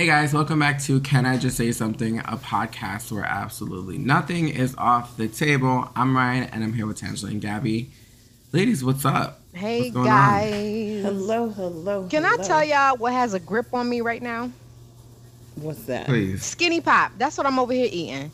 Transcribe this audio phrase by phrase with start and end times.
[0.00, 4.48] Hey guys, welcome back to Can I Just Say Something, a podcast where absolutely nothing
[4.48, 5.90] is off the table.
[5.94, 7.90] I'm Ryan and I'm here with Tangela and Gabby.
[8.50, 9.42] Ladies, what's up?
[9.52, 11.02] Hey What's going guys.
[11.02, 12.08] Hello, hello.
[12.08, 14.50] Can I tell y'all what has a grip on me right now?
[15.56, 16.06] What's that?
[16.06, 16.42] Please.
[16.42, 17.12] Skinny pop.
[17.18, 18.30] That's what I'm over here eating.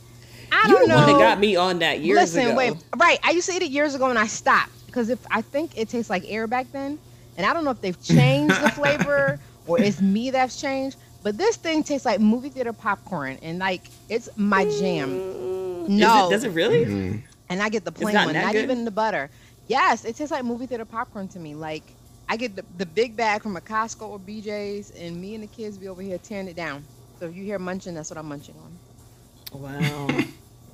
[0.52, 0.96] I You don't the know.
[0.98, 2.54] one that got me on that years Listen, ago.
[2.54, 2.74] wait.
[2.96, 3.18] Right.
[3.24, 5.88] I used to eat it years ago and I stopped because if I think it
[5.88, 6.96] tastes like air back then,
[7.36, 10.96] and I don't know if they've changed the flavor or it's me that's changed.
[11.26, 15.10] But this thing tastes like movie theater popcorn, and like it's my jam.
[15.10, 16.28] Mm, is No.
[16.28, 16.84] it- does it really?
[16.84, 17.22] Mhm.
[17.48, 18.62] And I get the plain not one, not good?
[18.62, 19.28] even the butter.
[19.66, 21.56] Yes, it tastes like movie theater popcorn to me.
[21.56, 21.82] Like
[22.28, 25.48] I get the, the big bag from a Costco or BJ's, and me and the
[25.48, 26.84] kids be over here tearing it down.
[27.18, 29.60] So if you hear munching, that's what I'm munching on.
[29.60, 30.06] Wow.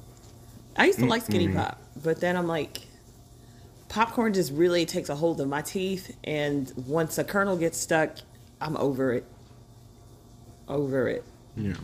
[0.76, 1.56] I used to like Skinny Mm-mm.
[1.56, 2.82] Pop, but then I'm like,
[3.88, 8.18] popcorn just really takes a hold of my teeth, and once a kernel gets stuck,
[8.60, 9.24] I'm over it.
[10.72, 11.22] Over it.
[11.54, 11.74] Yeah.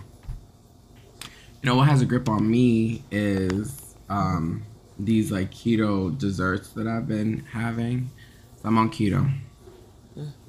[1.20, 4.62] You know what has a grip on me is um,
[4.98, 8.10] these like keto desserts that I've been having.
[8.56, 9.30] So I'm on keto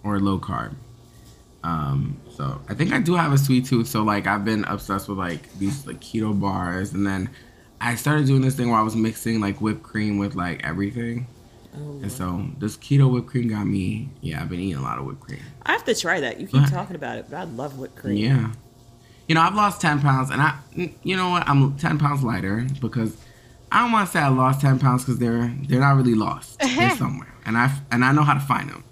[0.06, 0.76] or low carb.
[1.64, 3.88] Um, so I think I do have a sweet tooth.
[3.88, 7.30] So like I've been obsessed with like these like keto bars, and then
[7.82, 11.28] I started doing this thing where I was mixing like whipped cream with like everything.
[11.76, 14.10] Oh, And so this keto whipped cream got me.
[14.22, 15.40] Yeah, I've been eating a lot of whipped cream.
[15.66, 16.40] I have to try that.
[16.40, 16.70] You keep What?
[16.72, 18.18] talking about it, but I love whipped cream.
[18.18, 18.52] Yeah.
[19.28, 20.58] You know, I've lost 10 pounds, and I,
[21.04, 21.48] you know what?
[21.48, 23.16] I'm 10 pounds lighter because
[23.72, 26.58] I don't want to say I lost 10 pounds because they're they're not really lost.
[26.60, 28.84] They're somewhere, and I and I know how to find them.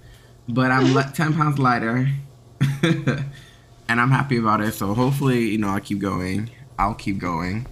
[0.48, 2.08] But I'm 10 pounds lighter,
[2.84, 4.74] and I'm happy about it.
[4.74, 6.52] So hopefully, you know, I'll keep going.
[6.78, 7.66] I'll keep going.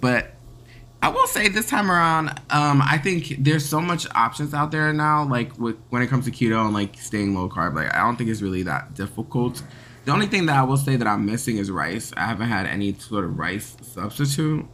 [0.00, 0.34] But
[1.00, 4.92] I will say this time around, um, I think there's so much options out there
[4.92, 5.24] now.
[5.24, 8.16] Like with, when it comes to keto and like staying low carb, like I don't
[8.16, 9.62] think it's really that difficult.
[10.04, 12.12] The only thing that I will say that I'm missing is rice.
[12.16, 14.66] I haven't had any sort of rice substitute,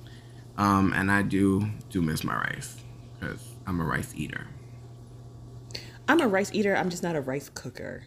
[0.56, 2.76] um, and I do do miss my rice
[3.18, 4.46] because I'm a rice eater.
[6.08, 6.76] I'm a rice eater.
[6.76, 8.04] I'm just not a rice cooker.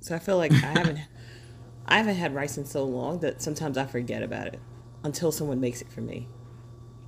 [0.00, 1.00] So I feel like I haven't
[1.86, 4.60] I haven't had rice in so long that sometimes I forget about it
[5.04, 6.28] until someone makes it for me.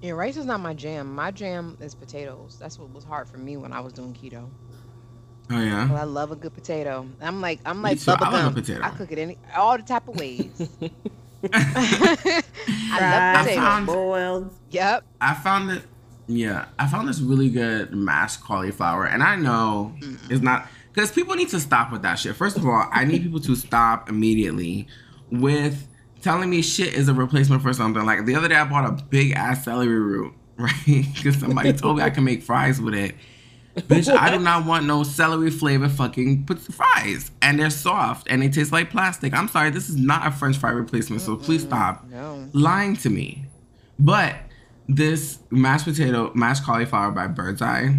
[0.03, 1.15] Yeah, rice is not my jam.
[1.15, 2.56] My jam is potatoes.
[2.59, 4.49] That's what was hard for me when I was doing keto.
[5.53, 7.06] Oh Well, yeah, I love a good potato.
[7.21, 8.12] I'm like I'm like too.
[8.12, 8.81] I Bubba love a potato.
[8.83, 10.69] I cook it any all the type of ways.
[11.53, 12.43] I
[13.00, 13.55] love potatoes.
[13.56, 14.55] found- boiled.
[14.71, 15.05] Yep.
[15.21, 15.83] I found it.
[16.28, 19.93] Yeah, I found this really good mashed cauliflower, and I know
[20.28, 22.37] it's not because people need to stop with that shit.
[22.37, 24.87] First of all, I need people to stop immediately
[25.32, 25.88] with
[26.22, 28.04] telling me shit is a replacement for something.
[28.04, 30.75] Like the other day, I bought a big ass celery root, right?
[30.86, 33.14] Because somebody told me I can make fries with it.
[33.76, 38.48] Bitch, I do not want no celery flavored fucking fries, and they're soft and they
[38.48, 39.32] taste like plastic.
[39.32, 42.48] I'm sorry, this is not a French fry replacement, so please stop No.
[42.52, 43.47] lying to me.
[43.98, 44.37] But
[44.88, 47.94] this mashed potato, mashed cauliflower by Bird's Eye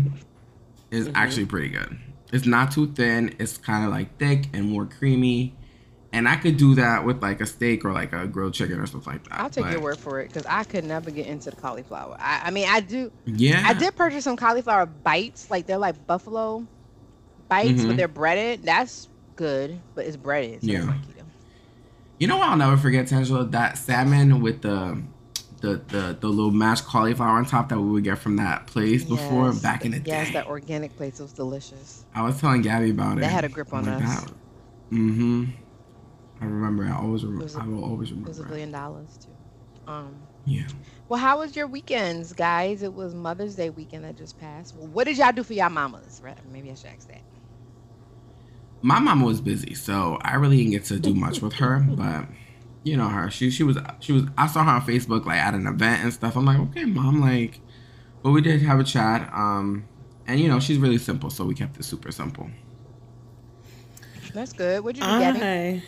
[0.92, 1.16] is mm-hmm.
[1.16, 1.98] actually pretty good.
[2.34, 3.36] It's not too thin.
[3.40, 5.56] It's kind of like thick and more creamy.
[6.14, 8.86] And I could do that with like a steak or like a grilled chicken or
[8.86, 9.40] something like that.
[9.40, 12.18] I'll take But, your word for it because I could never get into the cauliflower.
[12.20, 13.12] I, I mean, I do.
[13.26, 13.64] Yeah.
[13.66, 16.68] I did purchase some cauliflower bites, like they're like buffalo
[17.48, 17.88] bites, Mhm.
[17.88, 18.64] but they're breaded.
[18.64, 19.08] That's
[19.38, 20.62] good, but it's breaded.
[20.62, 20.94] So Yeah.
[21.08, 21.24] It's.
[22.20, 23.50] You know what I'll never forget, Tangela?
[23.50, 25.02] That salmon with the
[25.62, 29.04] the, the the little mashed cauliflower on top that we would get from that place
[29.04, 30.34] before Yes, back in the Yes, day.
[30.34, 32.04] that organic place was delicious.
[32.14, 33.22] I was telling Gabby about it.
[33.22, 34.26] They had a grip on us.
[34.92, 35.46] Mm-hmm.
[36.42, 36.84] I remember.
[36.86, 37.44] I always remember.
[37.46, 38.30] was a- I will always remember.
[38.30, 39.92] It was a billion dollars too.
[39.92, 40.16] Um.
[40.46, 40.68] Yeah.
[41.08, 42.82] Well, how was your weekends, guys?
[42.84, 44.76] It was Mother's Day weekend that just passed.
[44.76, 46.22] Well, what did y'all do for y'all mamas?
[46.24, 46.38] Right?
[46.52, 47.22] Maybe I should ask that.
[48.82, 51.80] my mama was busy, so I really didn't get to do much with her.
[51.80, 52.26] But
[52.84, 54.24] you know her, she she was she was.
[54.38, 56.36] I saw her on Facebook like at an event and stuff.
[56.36, 57.60] I'm like, okay, mom, like,
[58.24, 59.30] but we did have a chat.
[59.34, 59.86] Um,
[60.28, 62.50] and you know she's really simple, so we kept it super simple.
[64.34, 64.84] That's good.
[64.84, 65.84] What'd you do, Gabby?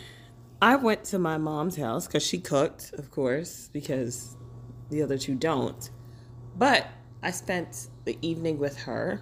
[0.62, 4.36] I went to my mom's house because she cooked, of course, because
[4.90, 5.90] the other two don't.
[6.56, 6.86] But
[7.22, 9.20] I spent the evening with her.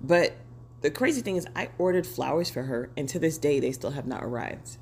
[0.00, 0.34] But
[0.80, 3.90] the crazy thing is, I ordered flowers for her, and to this day, they still
[3.90, 4.78] have not arrived.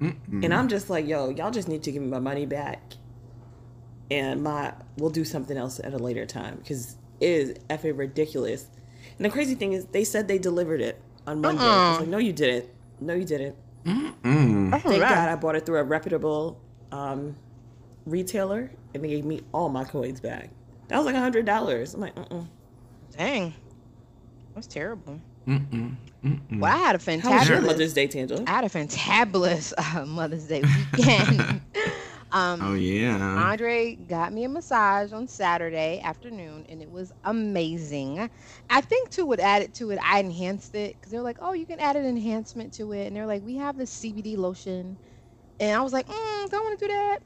[0.00, 2.94] And I'm just like, yo, y'all just need to give me my money back,
[4.10, 8.66] and my we'll do something else at a later time because it is effing ridiculous.
[9.18, 11.62] And the crazy thing is, they said they delivered it on Monday.
[11.64, 12.00] I was Uh-uh.
[12.00, 12.70] like, no, you didn't.
[13.00, 13.56] No, you didn't.
[13.84, 14.70] Mm-mm.
[14.70, 15.00] Thank all right.
[15.00, 16.60] God I bought it through a reputable
[16.92, 17.34] um,
[18.06, 20.50] retailer, and they gave me all my coins back.
[20.88, 21.94] That was like a hundred dollars.
[21.94, 22.42] I'm like, uh-uh.
[23.16, 23.54] Dang.
[24.54, 25.20] That's terrible.
[25.46, 25.94] Mm-mm.
[26.24, 26.60] Mm-mm.
[26.60, 27.66] Well, I had a How was your fantabulous.
[27.66, 28.46] Mother's Day, Tangela?
[28.48, 30.62] I had a fantabulous uh, Mother's Day
[30.92, 31.60] weekend.
[32.32, 33.36] um, Oh yeah.
[33.36, 38.30] Andre got me a massage on Saturday afternoon, and it was amazing.
[38.68, 41.66] I think too, what added to it, I enhanced it because they're like, "Oh, you
[41.66, 44.98] can add an enhancement to it," and they're like, "We have this CBD lotion,"
[45.60, 47.18] and I was like, mm, "Don't want to do that,"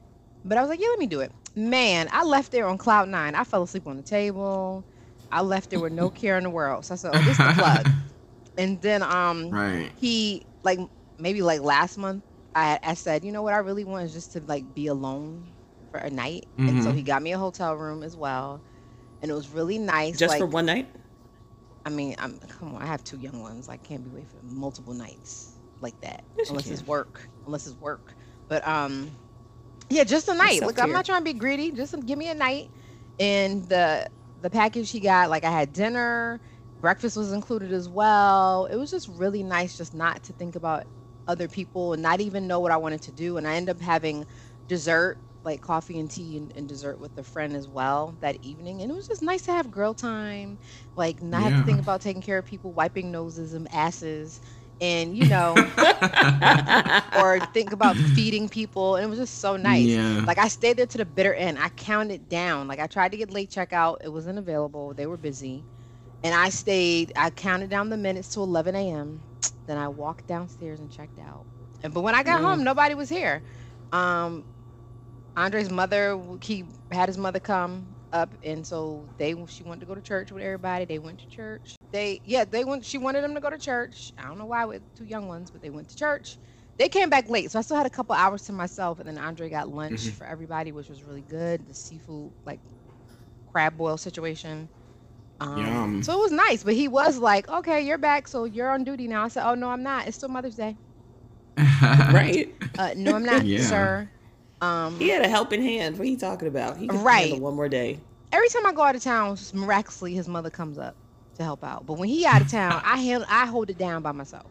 [0.44, 3.08] but I was like, "Yeah, let me do it." Man, I left there on cloud
[3.08, 3.34] nine.
[3.34, 4.86] I fell asleep on the table.
[5.30, 6.84] I left there with no care in the world.
[6.84, 7.88] So I said, "Oh, this is the plug."
[8.56, 9.92] and then um, Right.
[9.94, 10.78] he like
[11.18, 12.24] maybe like last month
[12.54, 15.54] I, I said you know what i really want is just to like be alone
[15.90, 16.46] for a night.
[16.66, 16.96] And so Mhm.
[16.96, 18.62] he got me a hotel room as well.
[19.22, 20.88] And it was really nice Just like, for one night?
[21.84, 23.68] i mean i'm come on i have two young ones.
[23.68, 27.78] I can't be away for multiple nights like that Yes, unless it's work unless it's
[27.80, 28.14] work.
[28.48, 29.18] But um
[29.90, 30.62] yeah just a night.
[30.64, 31.72] Look i'm not trying to be greedy.
[31.72, 32.70] Just give me a night.
[33.18, 34.06] And the
[34.40, 36.40] the package he got like i had dinner.
[36.80, 38.66] Breakfast was included as well.
[38.66, 40.84] It was just really nice just not to think about
[41.26, 43.80] other people and not even know what i wanted to do and i ended up
[43.82, 44.24] having
[44.66, 48.80] dessert like coffee and tea and, and dessert with a friend as well that evening
[48.80, 50.58] and it was just nice to have girl time
[50.96, 54.40] like not have to think about taking care of people wiping noses and asses
[54.80, 55.72] and you know
[57.12, 60.26] or think about feeding people and it was just so nice Yeah.
[60.26, 61.58] like I stayed there to the bitter end.
[61.58, 62.68] I counted down.
[62.68, 63.98] Like I tried to get late checkout.
[64.02, 64.94] It wasn't available.
[64.94, 65.66] They were busy.
[66.24, 69.26] And I stayed, I counted down the minutes to 11 a.m.
[69.68, 71.46] Then I walked downstairs and checked out.
[71.82, 72.44] And but when I got Mm.
[72.44, 73.44] home, nobody was here.
[73.92, 74.46] Um
[75.36, 79.94] Andre's mother, he had his mother come up and so they she wanted to go
[79.96, 80.86] to church with everybody.
[80.86, 81.80] They went to church.
[81.92, 84.12] They yeah, they went she wanted them to go to church.
[84.18, 86.38] I don't know why with two young ones, but they went to church
[86.78, 89.00] they came back late, so I still had a couple hours to myself.
[89.00, 90.18] And then Andre got lunch Mhm.
[90.18, 91.66] for everybody, which was really good.
[91.68, 92.62] The seafood, like
[93.46, 94.70] crab boil situation.
[95.40, 96.02] Um, Yum.
[96.02, 99.08] So it was nice, but he was like, "Okay, you're back, so you're on duty
[99.08, 100.06] now." I said, "Oh no, I'm not.
[100.06, 100.76] It's still Mother's Day."
[101.56, 102.52] right?
[102.78, 103.60] Uh, no, I'm not, Yeah.
[103.62, 104.08] sir.
[104.60, 105.98] Um, He had a helping hand.
[105.98, 106.76] What are you talking about?
[106.76, 107.38] He could Right.
[107.40, 107.98] one more day.
[108.32, 110.96] every time I go out of town, just miraculously his mother comes up
[111.36, 111.86] to help out.
[111.86, 114.46] But when he out of town, I hand, I hold it down by myself.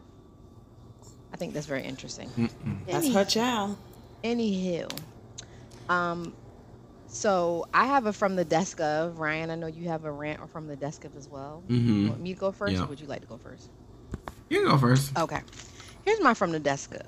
[1.32, 2.28] I think that's very interesting.
[2.30, 2.48] Mm-mm.
[2.86, 3.76] That's Any- her child.
[4.22, 4.90] Anywho,
[5.90, 6.32] um,
[7.14, 9.50] so I have a from the desk of Ryan.
[9.50, 11.62] I know you have a rant or from the desk of as well.
[11.68, 12.08] You Mhm.
[12.08, 12.82] want me to go first, Yeah.
[12.84, 13.70] or would you like to go first?
[14.50, 15.16] You can go first.
[15.18, 15.40] Okay,
[16.04, 17.06] here's my from the desk of,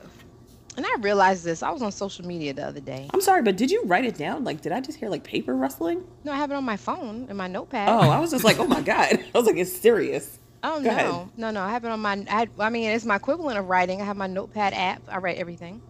[0.77, 1.63] and I realized this.
[1.63, 3.09] I was on social media the other day.
[3.13, 4.45] I'm sorry, but did you write it down?
[4.45, 6.05] Like, did I just hear like paper rustling?
[6.25, 7.89] No, I have it on my phone in my notepad.
[7.89, 9.19] Oh, I was just like, oh my god.
[9.35, 10.39] I was like, it's serious.
[10.63, 11.29] Oh Go no, ahead.
[11.37, 11.61] no, no!
[11.63, 12.13] I have it on my.
[12.29, 14.01] I, had, I mean, it's my equivalent of writing.
[14.01, 15.03] I have my notepad app.
[15.09, 15.83] I write everything,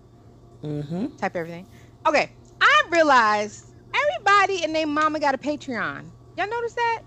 [0.62, 1.16] Mm-hmm.
[1.16, 1.66] type everything.
[2.06, 2.30] Okay,
[2.60, 3.66] I realized
[3.96, 6.12] everybody and their mama got a Patreon.
[6.36, 7.02] Y'all notice that?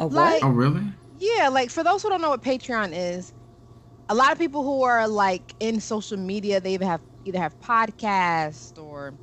[0.00, 0.14] A what?
[0.14, 0.82] Like- Oh really?
[1.18, 3.32] Yeah, like for those who don't know what Patreon is,
[4.08, 7.58] a lot of people who are like in social media, they either have either have
[7.60, 9.18] podcasts or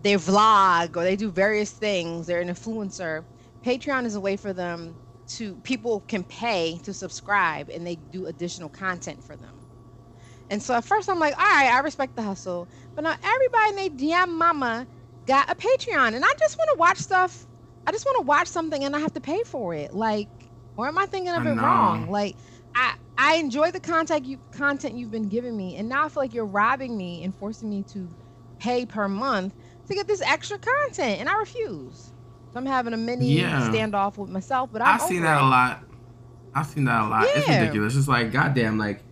[0.00, 2.26] they vlog or they do various things.
[2.26, 3.26] They're an influencer.
[3.64, 4.98] Patreon is a way for them
[5.36, 9.66] to people can pay to subscribe and they do additional content for them.
[10.48, 13.68] And so at first I'm like, all right, I respect the hustle, but now everybody
[13.68, 14.88] and they damn mama
[15.28, 17.46] got a Patreon, and I just want to watch stuff.
[17.86, 19.94] I just want to watch something and I have to pay for it.
[19.94, 20.28] Like,
[20.76, 21.62] or am I thinking of I it know.
[21.62, 22.10] wrong?
[22.10, 22.36] Like,
[22.74, 26.22] I I enjoy the content you content you've been giving me, and now I feel
[26.22, 28.10] like you're robbing me and forcing me to
[28.60, 29.54] pay per month
[29.88, 32.12] to get this extra content, and I refuse.
[32.52, 33.68] So I'm having a mini Yeah.
[33.70, 35.44] standoff with myself, but I'm I've seen that it.
[35.44, 35.84] a lot.
[36.54, 37.26] I've seen that a lot.
[37.34, 37.96] It's ridiculous.
[37.96, 39.04] It's like, goddamn, like,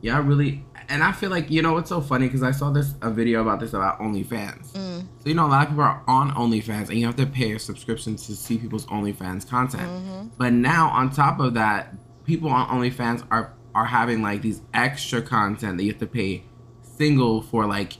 [0.00, 0.68] yeah, I really.
[0.88, 3.40] And I feel like you know what's so funny because I saw this a video
[3.42, 4.72] about this about OnlyFans.
[4.72, 7.26] Mm, So you know a lot of people are on OnlyFans and you have to
[7.26, 9.88] pay a subscription to see people's OnlyFans content.
[9.88, 10.30] mhm.
[10.38, 15.20] But now on top of that, people on OnlyFans are are having like these extra
[15.20, 16.44] content that you have to pay
[16.82, 17.94] single for like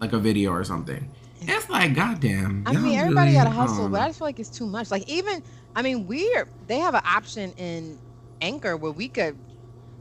[0.00, 1.08] like a video or something.
[1.40, 2.64] It's like goddamn.
[2.66, 4.66] I mean, everybody really, got to hustle, um, but I just feel like it's too
[4.66, 4.90] much.
[4.92, 5.42] Like even,
[5.74, 7.98] I mean, we're they have an option in
[8.40, 9.36] Anchor where we could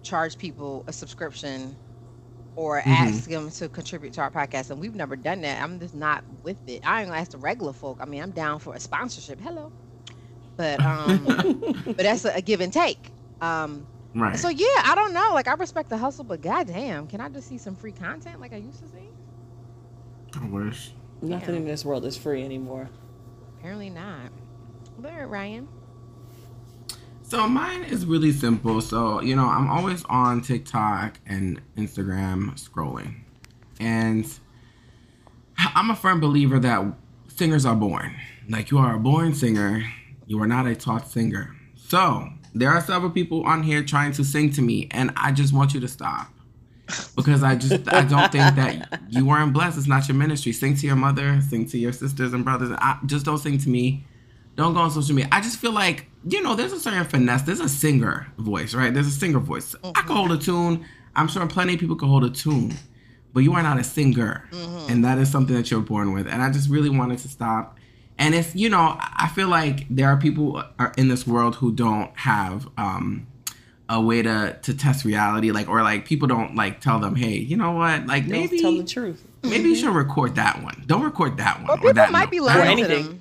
[0.04, 1.76] charge people a subscription
[2.56, 2.88] or Mhm.
[2.88, 5.62] ask them to contribute to our podcast, and we've never done that.
[5.62, 6.82] I'm just not with it.
[6.86, 7.98] I ain't gonna ask the regular folk.
[8.02, 9.40] I mean, I'm down for a sponsorship.
[9.42, 9.72] Hello,
[10.58, 11.24] but um,
[11.86, 13.12] but that's a, a give and take.
[13.42, 14.38] Um, right.
[14.38, 15.32] so yeah, I don't know.
[15.34, 18.54] Like I respect the hustle, but goddamn, can I just see some free content like
[18.54, 19.10] I used to see?
[20.40, 20.94] I wish.
[21.22, 21.62] Nothing Yeah.
[21.62, 22.90] in this world is free anymore.
[23.60, 24.32] Apparently not.
[24.98, 25.68] But Ryan.
[27.32, 28.82] So mine is really simple.
[28.82, 33.22] So, you know, I'm always on TikTok and Instagram scrolling.
[33.80, 34.26] And
[35.58, 36.94] I'm a firm believer that
[37.30, 38.14] singers are born.
[38.50, 39.82] Like you are a born singer,
[40.28, 41.56] you are not a taught singer.
[41.78, 45.54] So, there are several people on here trying to sing to me, and I just
[45.54, 46.34] want you to stop.
[47.16, 49.78] Because I just I don't think that you weren't blessed.
[49.78, 50.52] It's not your ministry.
[50.52, 52.72] Sing to your mother, sing to your sisters and brothers.
[52.78, 54.04] I, just don't sing to me.
[54.56, 55.30] Don't go on social media.
[55.32, 57.44] I just feel like, you know, there's a certain finesse.
[57.44, 58.94] There's a singer voice, right?
[58.94, 59.76] There's a singer voice.
[59.84, 60.86] I can hold a tune.
[61.16, 62.74] I'm sure plenty of people can hold a tune.
[63.34, 64.48] But you are not a singer.
[64.90, 66.28] And that is something that you're born with.
[66.28, 67.78] And I just really wanted to stop.
[68.18, 70.62] And it's, you know, I feel like there are people
[70.98, 73.28] in this world who don't have um
[73.90, 77.34] a way to to test reality like or like people don't like tell them hey
[77.36, 79.22] you know what like Don't maybe tell the truth.
[79.44, 82.32] maybe you should record that one don't record that one Or people that might note.
[82.32, 83.06] be lying to anything.
[83.08, 83.21] them.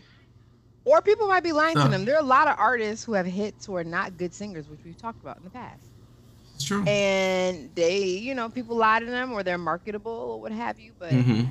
[0.84, 2.04] Or people might be lying So- to them.
[2.04, 4.80] There are a lot of artists who have hits who are not good singers, which
[4.84, 5.80] we've talked about in the past.
[6.54, 10.52] it's true And they, you know, people lie to them or they're marketable or what
[10.52, 10.92] have you.
[10.98, 11.42] But hmm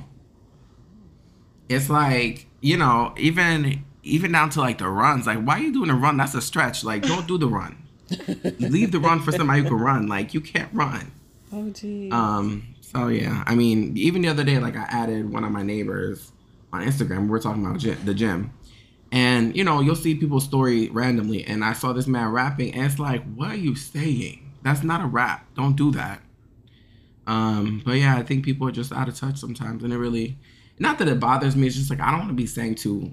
[1.68, 5.26] It's like you know, even even down to like the runs.
[5.26, 6.16] Like, why are you doing a run?
[6.16, 6.84] That's a stretch.
[6.84, 7.76] Like, don't do the run.
[8.58, 10.06] Leave the run for somebody who can run.
[10.08, 11.12] Like, you can't run.
[11.52, 12.10] Oh, gee.
[12.10, 12.64] Um.
[12.80, 16.32] So yeah, I mean, even the other day, like I added one of my neighbors
[16.72, 17.28] on Instagram.
[17.28, 18.50] We're talking about gy- the gym,
[19.12, 22.84] and you know, you'll see people's story randomly, and I saw this man rapping, and
[22.86, 24.50] it's like, what are you saying?
[24.62, 25.46] That's not a rap.
[25.56, 26.20] Don't do that.
[27.26, 27.82] Um.
[27.84, 30.38] But yeah, I think people are just out of touch sometimes, and it really,
[30.78, 31.66] not that it bothers me.
[31.66, 33.12] It's just like I don't want to be saying to,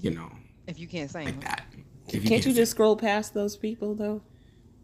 [0.00, 0.30] you know,
[0.66, 1.64] if you can't sing, like that.
[2.08, 4.20] If Can't you can't- just scroll past those people though?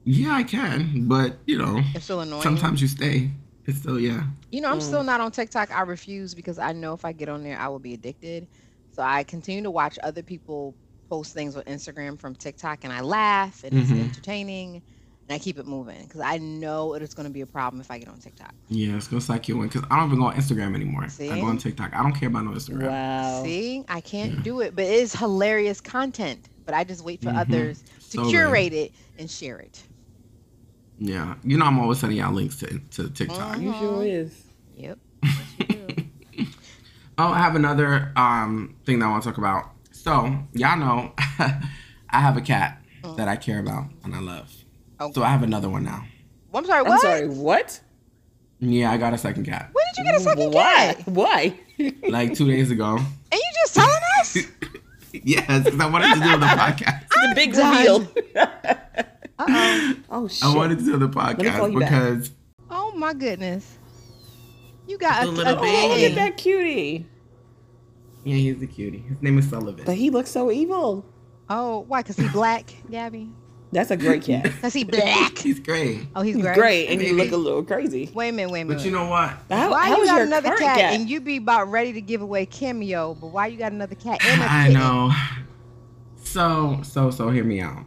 [0.04, 2.42] Yeah, I can, but you know, it's still annoying.
[2.42, 3.30] sometimes you stay.
[3.66, 4.22] It's still yeah.
[4.50, 4.82] You know, I'm Mm.
[4.82, 5.70] still not on TikTok.
[5.70, 8.46] I refuse because I know if I get on there, I will be addicted.
[8.98, 10.74] So I continue to watch other people
[11.08, 14.00] post things on Instagram from TikTok and I laugh and it's Mhm.
[14.06, 14.82] entertaining and
[15.30, 17.92] I keep it moving because I know it is going to be a problem if
[17.92, 18.52] I get on TikTok.
[18.68, 21.08] Yeah, it's gonna suck you in because I don't even go on Instagram anymore.
[21.10, 21.30] See?
[21.30, 21.94] I go on TikTok.
[21.94, 22.88] I don't care about no Instagram.
[22.88, 23.44] Wow.
[23.44, 26.48] See, I can't do it, but it is hilarious content.
[26.66, 27.38] But I just wait for Mhm.
[27.38, 28.30] others to So good.
[28.30, 29.80] curate it and share it.
[30.98, 33.58] Yeah, you know I'm always sending y'all links to to TikTok.
[33.58, 33.62] Mhm.
[33.62, 34.32] You sure is.
[34.76, 34.98] Yep.
[37.18, 37.32] Yes, you do.
[37.32, 39.70] Oh, I have another um thing that I want to talk about.
[39.92, 41.12] So y'all know
[42.10, 42.80] I have a cat
[43.16, 44.52] that I care about and I love.
[45.00, 45.12] Oh.
[45.12, 46.04] So I have another one now.
[46.52, 46.80] Well, I'm sorry.
[46.80, 47.00] I'm What?
[47.02, 47.28] sorry.
[47.28, 47.80] What?
[48.60, 50.94] Yeah, I got a second cat When did you get a second Why?
[50.96, 51.06] cat?
[51.08, 51.54] Why?
[52.08, 52.96] like two days ago.
[52.96, 54.36] And you just telling us?
[55.12, 57.08] yes, because I wanted to do the podcast.
[57.08, 57.76] the big done.
[57.76, 58.08] reveal.
[59.38, 59.94] Uh-oh.
[60.10, 60.42] oh shit.
[60.44, 61.90] I wanted to do the me call podcast you back.
[61.90, 62.30] because
[62.70, 63.77] Oh my goodness.
[64.88, 67.06] You got a, a, little Oh, look at that cutie.
[68.24, 69.04] yeah, he's the cutie.
[69.08, 69.84] His name is Sullivan.
[69.84, 71.04] But he looks so evil.
[71.50, 72.02] Oh, why?
[72.02, 73.30] Cause he black, Gabby?
[73.70, 74.50] That's a great cat.
[74.62, 75.36] Cause he black?
[75.48, 76.06] He's great.
[76.16, 76.54] Oh, he's He's great.
[76.56, 78.10] great, and you look a little crazy.
[78.14, 78.78] Wait a minute, wait a minute.
[78.78, 79.28] But you know what?
[79.50, 82.22] How, why how you got another current cat, and you be about ready to give
[82.22, 84.80] away cameo, but why you got another cat and a I kitten?
[84.80, 85.12] know.
[86.24, 87.84] So, so, so, hear me out.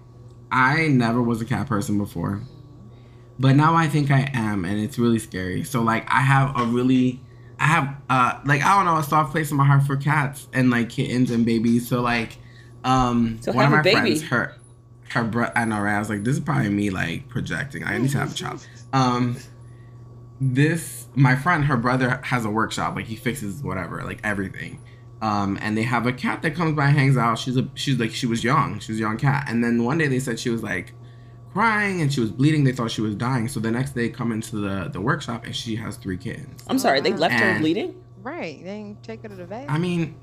[0.51, 2.41] I never was a cat person before,
[3.41, 5.63] but now I think I am, and it's really scary.
[5.63, 7.19] So, like, I have a really,
[7.59, 10.47] I have, uh, like, I don't know, a soft place in my heart for cats
[10.53, 11.87] and like kittens and babies.
[11.87, 12.37] So, like,
[12.83, 14.55] um, So one of my friends, her,
[15.09, 15.95] her bro, I know, right?
[15.95, 17.83] I was like, this is probably me like projecting.
[17.83, 18.65] I need to have a child.
[18.93, 19.37] Um,
[20.39, 24.81] this my friend her brother has a workshop like he fixes whatever like everything
[25.21, 27.99] um and they have a cat that comes by and hangs out she's a she's
[27.99, 30.39] like she was young she was a young cat and then one day they said
[30.39, 30.93] she was like
[31.53, 34.31] crying and she was bleeding they thought she was dying so the next day come
[34.31, 36.63] into the the workshop and she has three kids.
[36.67, 38.01] I'm sorry, they left her bleeding.
[38.23, 38.63] Right.
[38.63, 39.69] They ain't take her to the vet.
[39.69, 40.15] i mean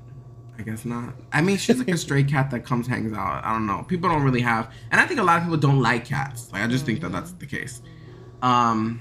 [0.57, 3.53] i guess not i mean she's like a stray cat that comes hangs out i
[3.53, 6.03] don't know people don't really have and i think a lot of people don't like
[6.05, 7.81] cats like i just think that that's the case
[8.41, 8.99] um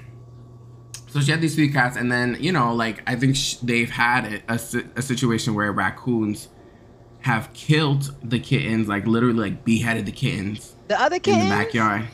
[1.08, 3.90] so she had these three cats and then you know like i think sh- they've
[3.90, 4.58] had a, a,
[4.96, 6.48] a situation where raccoons
[7.22, 12.06] have killed the kittens like literally like beheaded the kittens the other in the backyard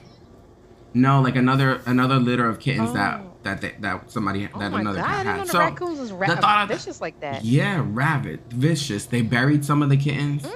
[0.94, 2.94] no like another another litter of kittens Oh.
[2.94, 5.06] that that they, that somebody Oh that my another god!
[5.08, 7.20] I cat didn't know had the so raccoons was ra- the thought of- vicious like
[7.20, 7.44] that.
[7.44, 10.46] yeah rabid vicious they buried some of the kittens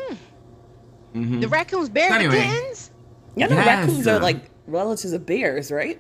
[1.15, 1.41] Mhm.
[1.41, 2.37] The raccoons buried Anyway.
[2.37, 2.91] the kittens.
[3.35, 5.99] You know, Yes, raccoons are like relatives of bears, right?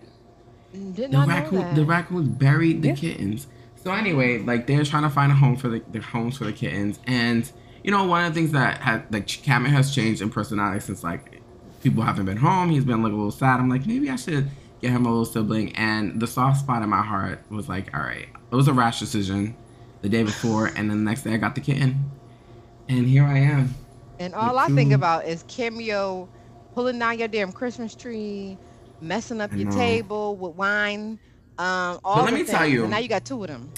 [0.72, 1.74] Did the not know raccoon that.
[1.76, 2.94] the raccoons buried the Yeah.
[2.94, 3.46] kittens.
[3.82, 6.52] So anyway, like they're trying to find a home for the, the homes for the
[6.52, 7.50] kittens, and
[7.82, 11.02] you know one of the things that had like Cameo has changed in personality since
[11.02, 11.37] like
[11.82, 12.70] people haven't been home.
[12.70, 13.60] He's been like a little sad.
[13.60, 16.88] I'm like maybe I should get him a little sibling, and the soft spot in
[16.88, 19.56] my heart was like, all right, it was a rash decision
[20.02, 22.10] the day before, and then the next day I got the kitten,
[22.88, 23.74] and here I am.
[24.20, 26.28] And all I think about is cameo
[26.74, 28.56] pulling down your damn Christmas tree,
[29.00, 31.18] messing up your table with wine.
[31.58, 33.70] Um, all let the me tell you- and now you got two of them.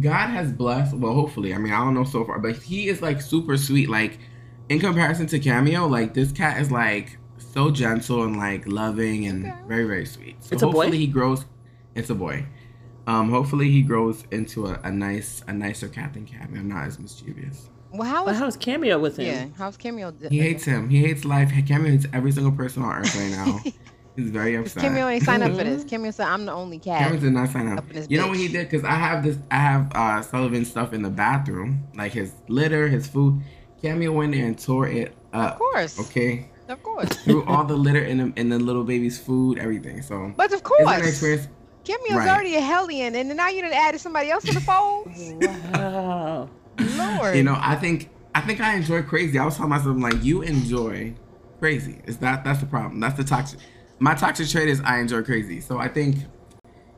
[0.00, 0.94] God has blessed.
[0.96, 1.54] Well, hopefully.
[1.54, 3.88] I mean, I don't know so far, but he is like super sweet.
[3.88, 4.18] Like
[4.68, 9.46] in comparison to Cameo, like this cat is like so gentle and like loving and
[9.46, 9.54] Okay.
[9.66, 10.36] very very sweet.
[10.44, 10.72] So It's a boy?
[10.72, 11.44] hopefully he grows.
[11.94, 12.46] It's a boy.
[13.06, 16.98] Um, hopefully he grows into a, a nice a nicer cat than Cameo, not as
[16.98, 17.70] mischievous.
[17.90, 19.26] Well, how But is how's Cameo with him?
[19.26, 19.46] yeah?
[19.56, 20.10] How's Cameo?
[20.10, 20.90] di- He hates him.
[20.90, 21.50] He hates life.
[21.66, 23.60] Cameo hates every single person on earth right now.
[24.16, 24.82] He's very upset.
[24.82, 25.84] Cameo ain't signed up for this.
[25.88, 27.78] Cameo said, "I'm the only cat." Cameo did not sign up.
[27.78, 28.68] Up in his You know what he did?
[28.68, 29.38] Because I have this.
[29.50, 33.40] I have uh, Sullivan stuff in the bathroom, like his litter, his food.
[33.82, 35.52] Cameo went there and tore it up.
[35.54, 36.00] Of course.
[36.00, 36.50] Okay.
[36.68, 37.08] Of course.
[37.24, 40.02] Threw all the litter in the, in the little baby's food, everything.
[40.02, 40.88] So But of it's course.
[40.88, 41.48] an experience.
[41.84, 42.28] Cameo's Right.
[42.28, 45.08] already a hellion, and then now you done added somebody else to the fold.
[45.72, 46.48] Wow.
[46.78, 47.36] Lord.
[47.36, 49.38] You know, I think I think I enjoy crazy.
[49.38, 51.14] I was telling myself I'm like, you enjoy
[51.58, 52.00] crazy.
[52.04, 53.00] Is that that's the problem?
[53.00, 53.58] That's the toxic.
[53.98, 55.60] My toxic trait is I enjoy crazy.
[55.60, 56.18] So I think,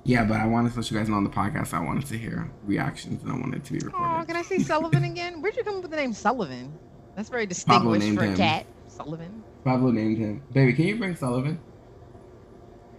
[0.04, 0.24] yeah.
[0.24, 1.72] But I wanted to let you guys know on the podcast.
[1.74, 4.58] I wanted to hear reactions and I wanted it to be Oh, can I say
[4.58, 5.40] Sullivan again?
[5.42, 6.72] Where'd you come up with the name Sullivan?
[7.16, 8.36] That's very Pablo distinguished named for a him.
[8.36, 8.66] cat.
[8.88, 9.42] Sullivan.
[9.64, 10.42] Pablo named him.
[10.52, 11.58] Baby, can you bring Sullivan?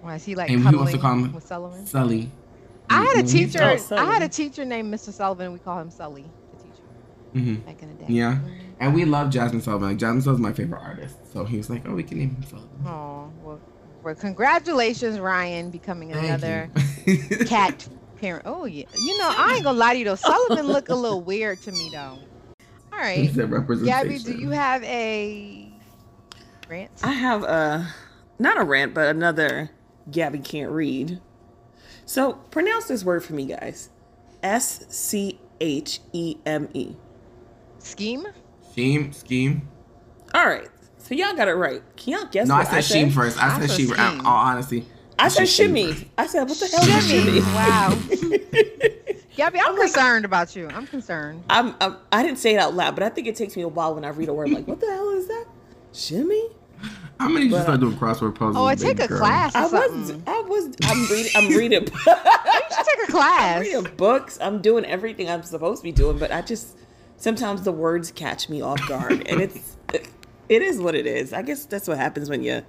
[0.02, 1.86] Why is he like And he cuddling wants to call him with Sullivan?
[1.86, 2.32] Sully.
[2.90, 3.60] I had a teacher.
[3.62, 5.12] Oh, I had a teacher named Mr.
[5.14, 5.54] Sullivan.
[5.54, 6.84] We call him Sully, the teacher,
[7.36, 7.66] Mhm.
[7.66, 8.14] back in the day.
[8.14, 8.34] Yeah.
[8.36, 8.52] Mhm.
[8.80, 9.90] And we love Jazmine Sullivan.
[9.90, 11.16] Like Jazmine Sullivan's my favorite artist.
[11.32, 12.70] So he was like, oh, we can name him Sullivan.
[12.86, 13.60] Oh well,
[14.04, 16.70] well, congratulations, Ryan, becoming another
[17.46, 18.44] cat parent.
[18.46, 20.16] Oh yeah, you know I ain't gonna lie to you though.
[20.16, 22.20] Sullivan look a little weird to me though.
[22.94, 23.86] All He right, said representation.
[23.86, 25.72] Gabby, do you have a
[26.70, 26.92] rant?
[27.04, 27.94] I have a
[28.40, 29.72] not a rant, but another
[30.10, 31.20] Gabby can't read.
[32.06, 33.90] So pronounce this word for me, guys.
[34.44, 36.96] S C H E M E.
[37.80, 38.26] Scheme?
[38.72, 39.68] Scheme, scheme.
[40.34, 40.70] All right.
[41.12, 41.82] So y'all got it right.
[41.98, 43.14] Can y'all guess No, I what said I sheen said?
[43.16, 43.38] first.
[43.38, 43.94] I, I said said sheen.
[43.94, 44.86] In all honesty,
[45.20, 45.92] I said sheen shimmy.
[45.92, 46.06] first.
[46.18, 47.26] I said, what the hell is Shimmy.
[47.26, 47.42] shimmy?
[47.54, 47.98] Wow.
[49.36, 50.70] Gabby, I'm concerned about you.
[50.70, 51.44] I'm concerned.
[51.50, 53.68] I'm, I'm I didn't say it out loud, but I think it takes me a
[53.68, 55.48] while when I read a word like, what the hell is that?
[55.92, 56.48] Shimmy?
[57.20, 58.56] How many you But, start doing crossword puzzles?
[58.56, 59.18] Oh, I baby take a girl?
[59.20, 60.24] class or I something.
[60.28, 63.60] was I was I'm reading I'm reading You should take a I'm class.
[63.60, 64.40] reading books.
[64.42, 66.78] I'm doing everything I'm supposed to be doing, but I just
[67.18, 69.76] sometimes the words catch me off guard, and it's
[70.52, 71.34] it is what it is.
[71.34, 72.64] I guess that's what happens when you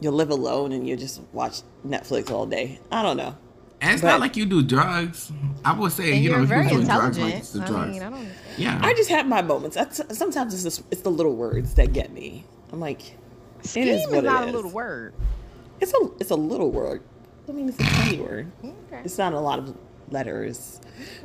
[0.00, 2.80] you live alone and you just watch Netflix all day.
[2.90, 3.36] I don't know.
[3.82, 5.30] And it's But- not like you do drugs.
[5.64, 7.24] I would say, And you know, you're if very you're doing drugs, intelligent.
[7.26, 7.92] like it's the I drugs.
[7.92, 8.28] mean, I don't.
[8.56, 8.80] yeah.
[8.82, 9.76] I just have my moments.
[9.76, 12.44] I, sometimes it's just, it's the little words that get me.
[12.72, 13.02] I'm like,
[13.62, 14.54] Scheme is is, what it not is.
[14.54, 15.12] a little word.
[15.80, 17.02] it's a it's a little word.
[17.48, 18.50] I mean, it's a tiny word.
[18.64, 19.00] Okay.
[19.04, 19.76] It's not a lot of
[20.10, 20.80] letters.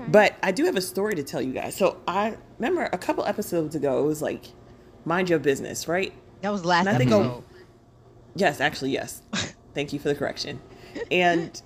[0.09, 1.75] But I do have a story to tell you guys.
[1.75, 4.43] So I remember a couple episodes ago, it was like,
[5.05, 6.13] mind your business, right?
[6.41, 7.43] That was last And I think episode.
[8.35, 9.21] Yes, actually, yes.
[9.73, 10.59] Thank you for the correction.
[11.09, 11.61] And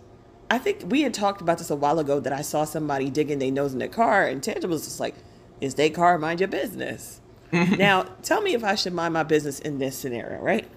[0.50, 3.40] I think we had talked about this a while ago that I saw somebody digging
[3.40, 5.16] their nose in their car, and Tangela was just like,
[5.62, 6.18] "Is their car?
[6.18, 7.22] Mind your business."
[7.52, 10.68] now, tell me if I should mind my business in this scenario, right?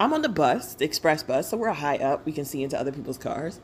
[0.00, 2.24] I'm on the bus, the express bus, so we're high up.
[2.24, 3.60] We can see into other people's cars.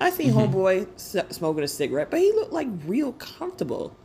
[0.00, 0.54] I see mm-hmm.
[0.54, 3.96] homeboy s- smoking a cigarette, but he looked like real comfortable.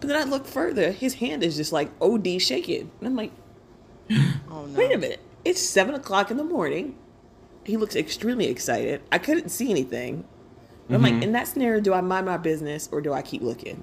[0.00, 3.32] But then I look further, his hand is just like OD shaking, and I'm like,
[4.50, 4.78] Oh no.
[4.78, 5.20] Wait a minute.
[5.44, 6.96] It's seven o'clock in the morning.
[7.64, 9.02] He looks extremely excited.
[9.12, 10.24] I couldn't see anything.
[10.88, 11.22] But I'm like, mm-hmm.
[11.22, 13.82] in that scenario, do I mind my business or do I keep looking?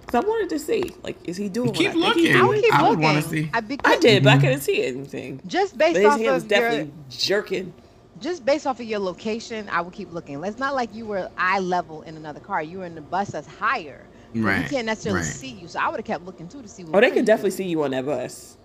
[0.00, 2.42] Because I wanted to see, like, is he doing Keep what I think he's looking.
[2.42, 3.02] I would keep I would looking.
[3.02, 3.50] wanna see.
[3.54, 4.40] I, be- I did, but I mm-hmm.
[4.42, 5.40] couldn't see anything.
[5.46, 7.72] Just But based his off hand was of your, jerking.
[8.20, 10.42] just based off of your location, I would keep looking.
[10.42, 12.60] It's not like you were eye level in another car.
[12.62, 14.04] You were in the bus that's higher.
[14.34, 15.26] So Right, He can't necessarily right.
[15.28, 15.68] see you.
[15.68, 16.84] So I would have kept looking too to see.
[16.84, 18.56] What Oh, they where could definitely see you on that bus.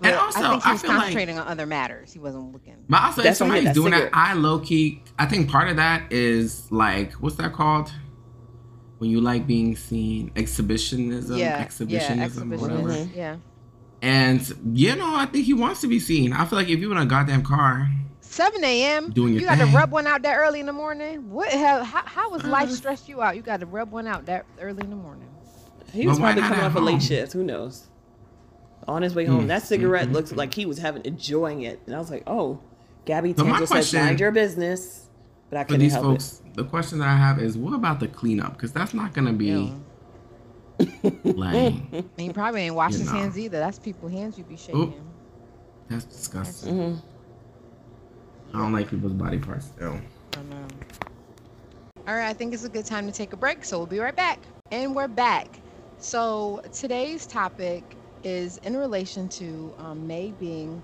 [0.00, 2.12] but And also, I think he I was feel like- concentrating on other matters.
[2.12, 2.76] He wasn't looking.
[2.88, 4.10] But also, if That's why he had somebody's that doing that.
[4.12, 7.92] I low key, I think part of that is like, what's that called?
[8.98, 12.80] When you like being seen, exhibitionism, yeah, exhibitionism, yeah, or whatever.
[12.90, 13.12] exhibitionism.
[13.16, 13.36] Yeah.
[14.02, 16.32] And you know, I think he wants to be seen.
[16.32, 17.90] I feel like if you in a goddamn car,
[18.30, 19.10] 7 a.m.
[19.10, 21.30] Doing your you got to rub one out that early in the morning.
[21.30, 21.52] What?
[21.52, 22.74] How, how, how was life Uh.
[22.74, 23.34] stressed you out?
[23.34, 25.28] You got to rub one out that early in the morning.
[25.92, 27.32] He was probably coming off a late shift.
[27.32, 27.88] Who knows?
[28.86, 30.36] On his way home, Mm, that cigarette mm, looks mm.
[30.36, 32.60] like he was having enjoying it, and I was like, "Oh,
[33.04, 35.06] Gabby But my Tangela says question- mind your business,"
[35.50, 38.00] but I for couldn't these help folks, the question that I have is, what about
[38.00, 38.52] the cleanup?
[38.54, 39.46] Because that's not gonna be
[40.78, 41.10] Yeah.
[41.24, 41.74] like
[42.16, 43.18] he probably ain't washed You his know.
[43.18, 43.58] hands either.
[43.58, 44.80] That's people's hands you be shaking.
[44.80, 44.94] Oop.
[45.88, 46.78] that's disgusting.
[46.78, 46.94] it.
[46.94, 47.06] hmm
[48.52, 49.98] I don't like people's body parts still.
[50.36, 50.66] I know.
[52.06, 54.00] All right, I think it's a good time to take a break, so we'll be
[54.00, 54.42] right back.
[54.72, 55.60] And we're back.
[55.98, 57.84] So today's topic
[58.24, 60.82] is in relation to um, May being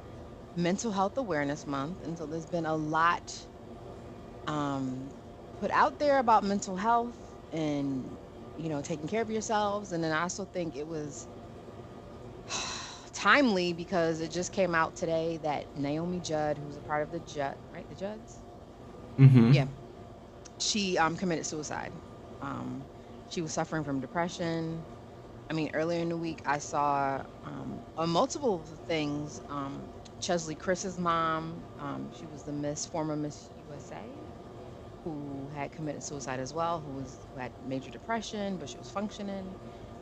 [0.54, 3.34] Mental Health Awareness Month, and so there's been a lot
[4.46, 5.10] um,
[5.60, 7.16] put out there about mental health
[7.52, 8.16] and
[8.58, 9.92] you know taking care of yourselves.
[9.92, 11.26] And then I also think it was
[13.16, 17.20] timely because it just came out today that Naomi Judd, who's a part of the
[17.20, 18.42] Judd, right, the Judds,
[19.18, 19.52] Mm-hmm.
[19.52, 19.66] yeah,
[20.58, 21.92] she um, committed suicide.
[22.40, 22.88] Um,
[23.28, 24.86] she was suffering from depression.
[25.50, 29.40] I mean, earlier in the week, I saw um, on multiple things.
[29.48, 34.22] Um, Cheslie Kryst's mom, um, she was the Miss, former Miss USA,
[35.04, 38.90] who had committed suicide as well, who was who had major depression, but she was
[38.90, 39.56] functioning.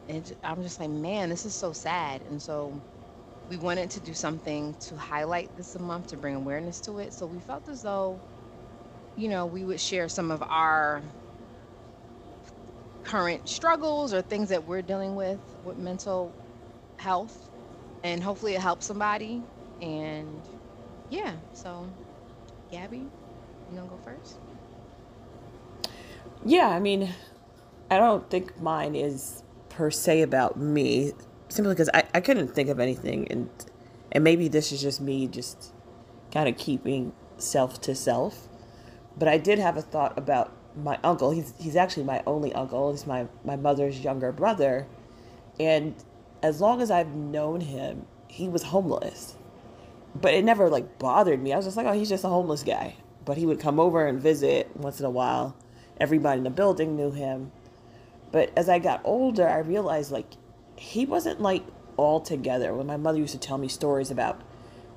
[0.08, 2.22] And I'm just like, man, this is so sad.
[2.22, 2.82] And so
[3.48, 7.12] we wanted to do something to highlight this a month to bring awareness to it.
[7.12, 8.18] So we felt as though,
[9.16, 11.02] you know, we would share some of our
[13.04, 16.32] current struggles or things that we're dealing with with mental
[16.96, 17.50] health.
[18.02, 19.42] And hopefully it helps somebody.
[19.80, 20.40] And
[21.10, 21.86] yeah so
[22.70, 23.06] gabby
[23.70, 24.36] you gonna go first?
[26.44, 27.12] Yeah, I mean,
[27.90, 31.12] I don't think mine is per se about me,
[31.54, 33.48] simply because I, I couldn't think of anything, and
[34.12, 35.72] and maybe this is just me just
[36.32, 38.48] kind of keeping self to self.
[39.16, 41.30] But I did have a thought about my uncle.
[41.30, 42.90] He's he's actually my only uncle.
[42.90, 44.86] He's my my mother's younger brother,
[45.58, 45.94] and
[46.42, 49.36] as long as I've known him, he was homeless.
[50.14, 51.52] But it never like bothered me.
[51.52, 52.96] I was just like, oh, he's just a homeless guy.
[53.24, 55.56] But he would come over and visit once in a while.
[55.98, 57.52] Everybody in the building knew him.
[58.30, 60.34] But as I got older, I realized like
[60.76, 61.64] he wasn't like
[61.96, 62.74] all together.
[62.74, 64.40] When my mother used to tell me stories about,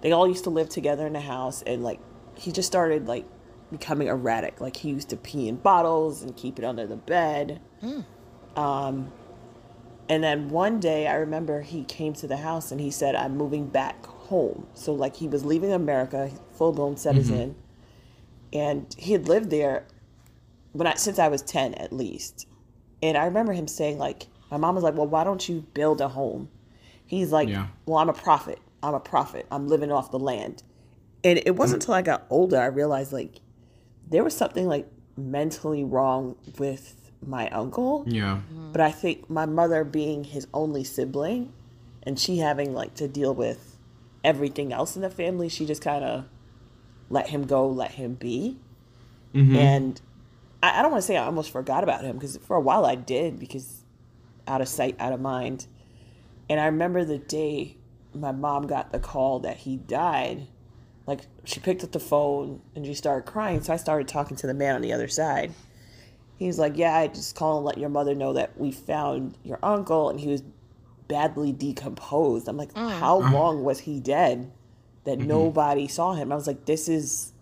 [0.01, 1.99] they all used to live together in the house, and like
[2.35, 3.25] he just started like
[3.71, 4.61] becoming erratic.
[4.61, 7.61] Like he used to pee in bottles and keep it under the bed.
[8.55, 9.11] Um,
[10.09, 13.35] and then one day I remember he came to the house and he said, I'm
[13.37, 14.67] moving back home.
[14.73, 17.55] So, like, he was leaving America, full blown citizen.
[18.53, 19.85] And he had lived there
[20.71, 22.47] when I, since I was 10 at least.
[23.03, 26.01] And I remember him saying, like, my mom was like, Well, why don't you build
[26.01, 26.49] a home?
[27.05, 27.67] He's like, Yeah.
[27.85, 28.59] Well, I'm a prophet.
[28.83, 29.45] I'm a prophet.
[29.51, 30.63] I'm living off the land.
[31.23, 31.85] And it wasn't mm.
[31.85, 33.41] until I got older I realized, like,
[34.09, 38.41] there was something like mentally wrong with my uncle Yeah.
[38.53, 38.71] Mm-hmm.
[38.71, 41.51] but I think my mother being his only sibling
[42.03, 43.77] and she having like to deal with
[44.23, 46.25] everything else in the family, she just kind of
[47.09, 48.57] let him go, let him be.
[49.33, 49.55] Mm-hmm.
[49.55, 50.01] And
[50.61, 52.85] I, I don't want to say I almost forgot about him because for a while
[52.85, 53.76] I did because
[54.47, 55.67] out of sight, out of mind.
[56.49, 57.77] And I remember the day
[58.13, 60.47] my mom got the call that he died.
[61.05, 63.61] Like she picked up the phone and she started crying.
[63.61, 65.53] So I started talking to the man on the other side.
[66.37, 69.59] He's like, Yeah, I just called and let your mother know that we found your
[69.63, 70.43] uncle and he was
[71.07, 72.47] badly decomposed.
[72.47, 72.91] I'm like, mm.
[72.91, 73.33] How mm-hmm.
[73.33, 74.51] long was he dead
[75.05, 75.27] that mm-hmm.
[75.27, 76.31] nobody saw him?
[76.31, 77.33] I was like, This is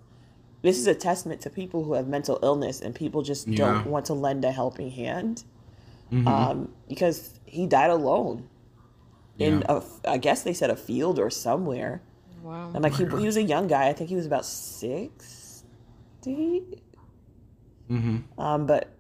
[0.62, 3.58] this is a testament to people who have mental illness and people just Yeah.
[3.58, 5.44] don't want to lend a helping hand.
[6.12, 8.48] Um, because he died alone
[9.38, 9.66] in Yeah.
[9.74, 12.02] a, f- I guess they said a field or somewhere.
[12.44, 13.88] wow And like he, he was a young guy.
[13.90, 15.64] I think he was about sixty.
[17.90, 18.40] Mm-hmm.
[18.40, 18.92] Um, but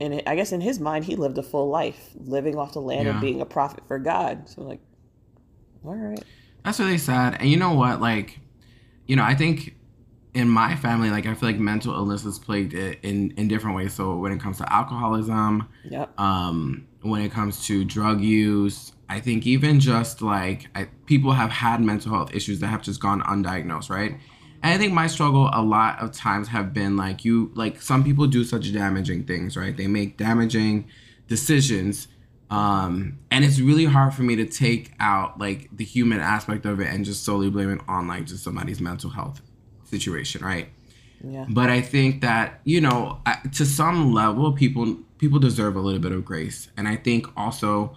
[0.00, 2.80] in it, I guess in his mind, he lived a full life, living off the
[2.80, 3.12] land Yeah.
[3.12, 4.48] and being a prophet for God.
[4.48, 4.80] So like,
[5.84, 6.22] all right,
[6.64, 7.36] That's really sad.
[7.40, 8.00] And you know what?
[8.00, 8.40] Like,
[9.06, 9.74] you know, I think
[10.34, 13.94] in my family, like, I feel like mental illness is plagued in in different ways.
[13.94, 19.20] So when it comes to alcoholism, yep, um, when it comes to drug use, I
[19.20, 23.22] think even just like I, people have had mental health issues that have just gone
[23.22, 24.18] undiagnosed, right?
[24.62, 28.02] And I think my struggle a lot of times have been like you, like some
[28.02, 29.76] people do such damaging things, right?
[29.76, 30.88] They make damaging
[31.28, 32.08] decisions.
[32.50, 36.80] Um, and it's really hard for me to take out like the human aspect of
[36.80, 39.42] it and just solely blame it on like just somebody's mental health
[39.88, 40.68] situation, right?
[41.22, 45.80] yeah, but I think that you know I- to some level people people deserve a
[45.80, 46.68] little bit of grace.
[46.76, 47.96] And I think also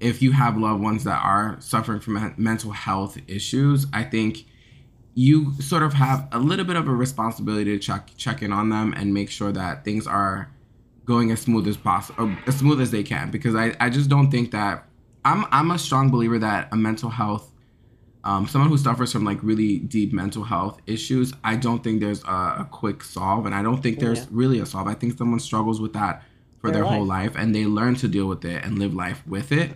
[0.00, 4.44] if you have loved ones that are suffering from mental health issues I think
[5.14, 8.70] you sort of have a little bit of a responsibility to check check in on
[8.70, 10.50] them and make sure that things are
[11.04, 13.30] going as smooth as possible uh, as smooth as they can.
[13.30, 14.86] Because I, I just don't think that
[15.24, 17.52] I'm I'm a strong believer that a mental health
[18.24, 22.24] um, someone who suffers from like really deep mental health issues, I don't think there's
[22.24, 22.26] a,
[22.60, 24.26] a quick solve, and I don't think there's Yeah.
[24.30, 24.88] really a solve.
[24.88, 26.22] I think someone struggles with that
[26.60, 29.22] for Their their, whole life, and they learn to deal with it and live life
[29.26, 29.72] with it.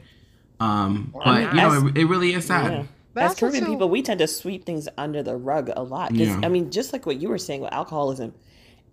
[0.60, 2.72] Um, but you know, it, it really is sad.
[2.72, 2.82] yeah.
[3.14, 6.10] But As Caribbean too- people, we tend to sweep things under the rug a lot.
[6.10, 6.40] 'Cause, Yeah.
[6.42, 8.32] I mean, just like what you were saying with alcoholism,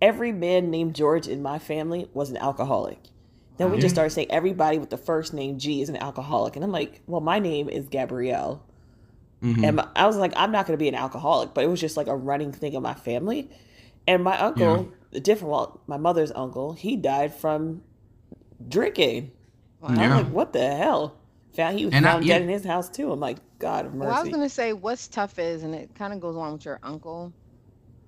[0.02, 2.98] every man named George in my family was an alcoholic.
[3.56, 6.64] Then we just started saying everybody with the first name G is an alcoholic, and
[6.64, 8.62] I'm like, well, my name is Gabrielle.
[9.42, 9.64] Mhm.
[9.64, 11.80] And my, I was like, I'm not going to be an alcoholic, but it was
[11.80, 13.50] just like a running thing in my family.
[14.06, 17.82] And my uncle, the different, well, my mother's uncle, he died from
[18.68, 19.32] drinking.
[19.80, 19.94] Wow.
[19.94, 20.02] Yeah.
[20.02, 21.16] I'm like, what the hell?
[21.54, 22.44] Found he was and found I, dead yeah.
[22.44, 23.10] in his house too.
[23.10, 24.08] I'm like, God of mercy.
[24.08, 26.64] Well, I was gonna say what's tough is, and it kind of goes along with
[26.66, 27.32] your uncle.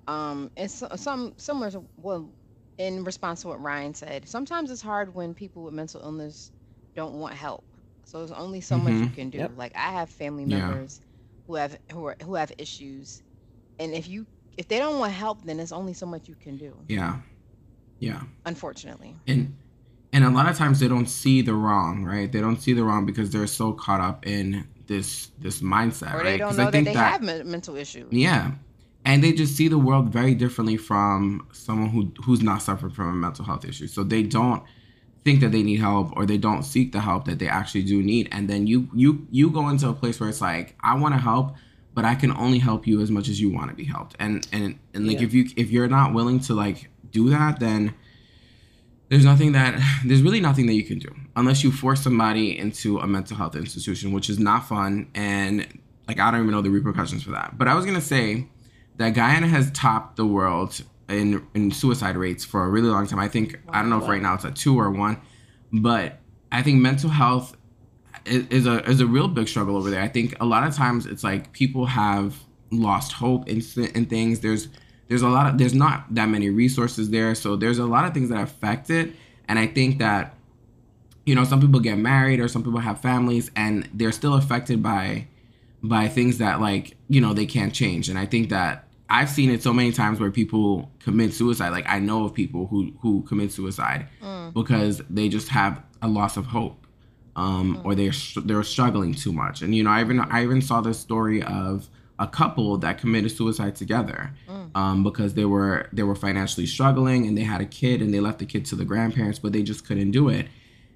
[0.07, 2.29] Um, it's some similar to well,
[2.77, 4.29] in response to what Ryan said.
[4.29, 6.51] Sometimes it's hard when people with mental illness
[6.95, 7.63] don't want help.
[8.03, 8.83] So there's only so mm-hmm.
[8.83, 9.15] much you mm-hmm.
[9.15, 9.37] can do.
[9.39, 9.51] Yep.
[9.57, 11.08] Like I have family members yeah.
[11.49, 13.23] Who have who are who have issues,
[13.79, 16.57] and if you if they don't want help, then there's only so much you can
[16.57, 16.77] do.
[16.87, 17.17] Yeah,
[17.97, 18.21] yeah.
[18.45, 19.15] Unfortunately.
[19.27, 19.57] And
[20.13, 22.31] and a lot of times they don't see the wrong, right?
[22.31, 26.23] They don't see the wrong because they're so caught up in this this mindset, or
[26.23, 26.37] they right?
[26.37, 28.13] Because I think that they that, have mental issues.
[28.13, 28.51] Yeah,
[29.03, 33.09] and they just see the world very differently from someone who who's not suffering from
[33.09, 33.87] a mental health issue.
[33.87, 34.61] So they don't
[35.25, 38.01] think that they need help or they don't seek the help that they actually do
[38.01, 38.29] need.
[38.31, 41.19] And then you you you go into a place where it's like i want to
[41.19, 41.55] help
[41.93, 44.15] but i can only help you as much as you want to be helped.
[44.19, 45.27] And and and like yeah.
[45.27, 47.93] if you if you're not willing to like do that then
[49.09, 52.99] there's nothing that there's really nothing that you can do unless you force somebody into
[52.99, 55.09] a mental health institution which is not fun.
[55.15, 55.67] And
[56.07, 57.57] like i don't even know the repercussions for that.
[57.57, 58.47] But i was going to say
[58.97, 63.19] that Guyana has topped the world in in suicide rates for a really long time.
[63.19, 65.19] I think wow, I don't know if right now it's a two or one,
[65.71, 66.19] but
[66.51, 67.55] I think mental health
[68.25, 70.01] is, is, a is a real big struggle over there.
[70.01, 72.35] I think a lot of times it's like people have
[72.71, 73.61] lost hope in
[73.95, 74.39] in things.
[74.39, 74.67] There's
[75.07, 78.13] there's a lot of there's not that many resources there, so there's a lot of
[78.13, 79.13] things that affect it.
[79.47, 80.35] And I think that
[81.25, 84.83] you know some people get married or some people have families and they're still affected
[84.83, 85.27] by
[85.81, 88.09] by things that like you know they can't change.
[88.09, 91.69] And I think that I've seen it so many times where people commit suicide.
[91.69, 94.53] Like I know of people who who commit suicide mm.
[94.53, 96.85] because they just have a loss of hope,
[97.35, 97.85] um, mm.
[97.85, 99.61] or they're they're struggling too much.
[99.61, 103.31] And you know, I even I even saw the story of a couple that committed
[103.31, 104.69] suicide together mm.
[104.75, 108.19] um, because they were they were financially struggling and they had a kid and they
[108.19, 110.47] left the kid to the grandparents, but they just couldn't do it.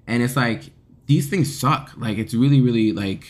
[0.06, 0.70] And it's like
[1.06, 1.92] these things suck.
[1.96, 3.26] Like it's really really like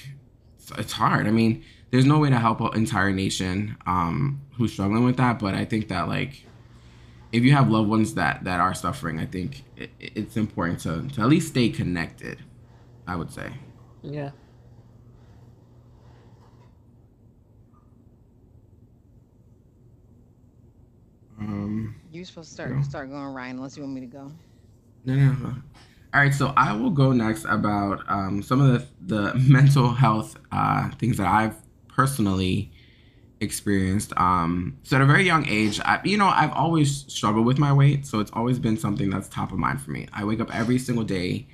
[0.77, 1.27] it's hard.
[1.27, 5.39] I mean there's no way to help an entire nation um, who's struggling with that.
[5.39, 6.45] But I think that like
[7.31, 11.07] if you have loved ones that that are suffering, I think it, it's important to
[11.15, 12.43] to at least stay connected.
[13.07, 13.53] I would say.
[14.03, 14.33] Yeah.
[21.39, 24.33] Um, You're supposed to start start going, Ryan, unless you want me to go.
[25.05, 25.55] No, no, no.
[26.13, 28.73] All right, so I will go next about um, some of
[29.07, 31.55] the the mental health uh, things that I've
[31.95, 32.73] personally
[33.41, 34.13] experienced.
[34.17, 37.73] Um, so at a very young age, I, you know, I've always struggled with my
[37.73, 40.09] weight, so it's always been something that's top of mind for me.
[40.13, 41.47] I wake up every single day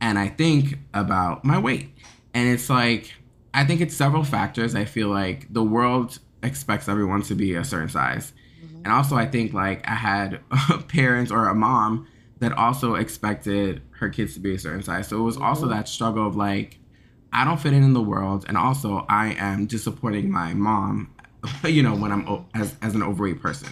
[0.00, 1.90] and I think about my weight.
[2.34, 3.14] And it's like
[3.52, 4.74] I think it's several factors.
[4.74, 8.32] I feel like the world expects everyone to be a certain size.
[8.64, 8.82] Mm-hmm.
[8.84, 10.40] And also I think like I had
[10.88, 12.08] parents or a mom
[12.40, 15.08] that also expected her kids to be a certain size.
[15.08, 15.70] So it was also mm-hmm.
[15.70, 16.78] that struggle of like
[17.34, 21.12] I don't fit in in the world, and also I am disappointing my mom,
[21.64, 23.68] you know, when I'm as as an overweight person.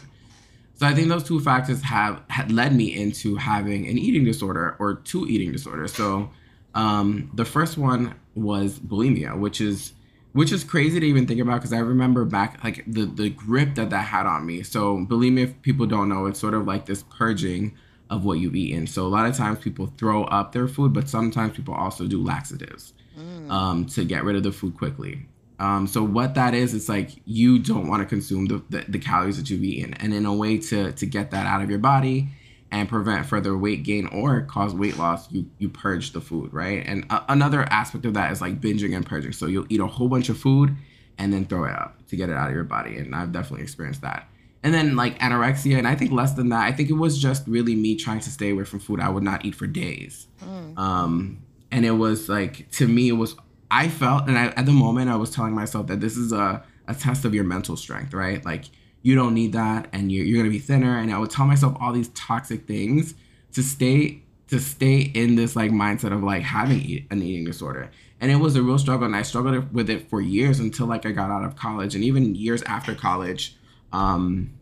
[0.74, 4.76] So I think those two factors have had led me into having an eating disorder
[4.80, 5.94] or two eating disorders.
[5.94, 6.30] So
[6.74, 9.92] um, the first one was bulimia, which is
[10.32, 13.76] which is crazy to even think about because I remember back like the the grip
[13.76, 14.64] that that had on me.
[14.64, 17.76] So bulimia, if people don't know, it's sort of like this purging
[18.10, 18.88] of what you've eaten.
[18.88, 22.22] So a lot of times people throw up their food, but sometimes people also do
[22.22, 23.50] laxatives mm.
[23.50, 25.26] um, to get rid of the food quickly.
[25.58, 28.98] Um, so what that is, it's like you don't want to consume the, the, the,
[28.98, 31.78] calories that you've eaten, and in a way to to get that out of your
[31.78, 32.28] body
[32.72, 36.82] and prevent further weight gain or cause weight loss, you you purge the food, right?
[36.84, 39.32] And a- another aspect of that is like binging and purging.
[39.32, 40.74] So you'll eat a whole bunch of food
[41.18, 43.62] and then throw it up to get it out of your body, and I've definitely
[43.62, 44.28] experienced that.
[44.64, 46.64] And then like anorexia, and I think less than that.
[46.64, 49.22] I think it was just really me trying to stay away from food I would
[49.22, 50.26] not eat for days.
[50.42, 50.78] Mm.
[50.78, 53.34] Um, and it was like to me it was
[53.70, 56.62] i felt and I, at the moment i was telling myself that this is a,
[56.86, 58.44] a test of your mental strength right?
[58.44, 58.66] Like
[59.02, 60.98] you don't need that and you're, you're gonna be thinner.
[60.98, 63.14] And i would tell myself all these toxic things
[63.52, 67.90] to stay to stay in this like mindset of like having eat, an eating disorder.
[68.20, 71.06] And it was a real struggle and i struggled with it for years until like
[71.06, 71.94] i got out of college.
[71.94, 73.56] And even years after college
[73.92, 74.52] um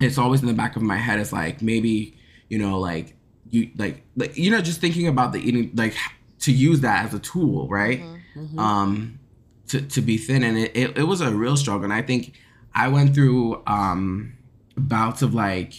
[0.00, 2.16] it's always in the back of my head it's like maybe
[2.48, 3.14] you know like
[3.50, 5.94] you like like you know just thinking about the eating like
[6.40, 8.00] to use that as a tool, right?
[8.00, 8.40] Mm-hmm.
[8.40, 8.58] mm-hmm.
[8.58, 9.18] Um,
[9.68, 10.44] to, to be thin.
[10.44, 11.84] And it, it, it, was a real struggle.
[11.84, 12.34] And I think
[12.74, 14.34] I went through um,
[14.76, 15.74] bouts of like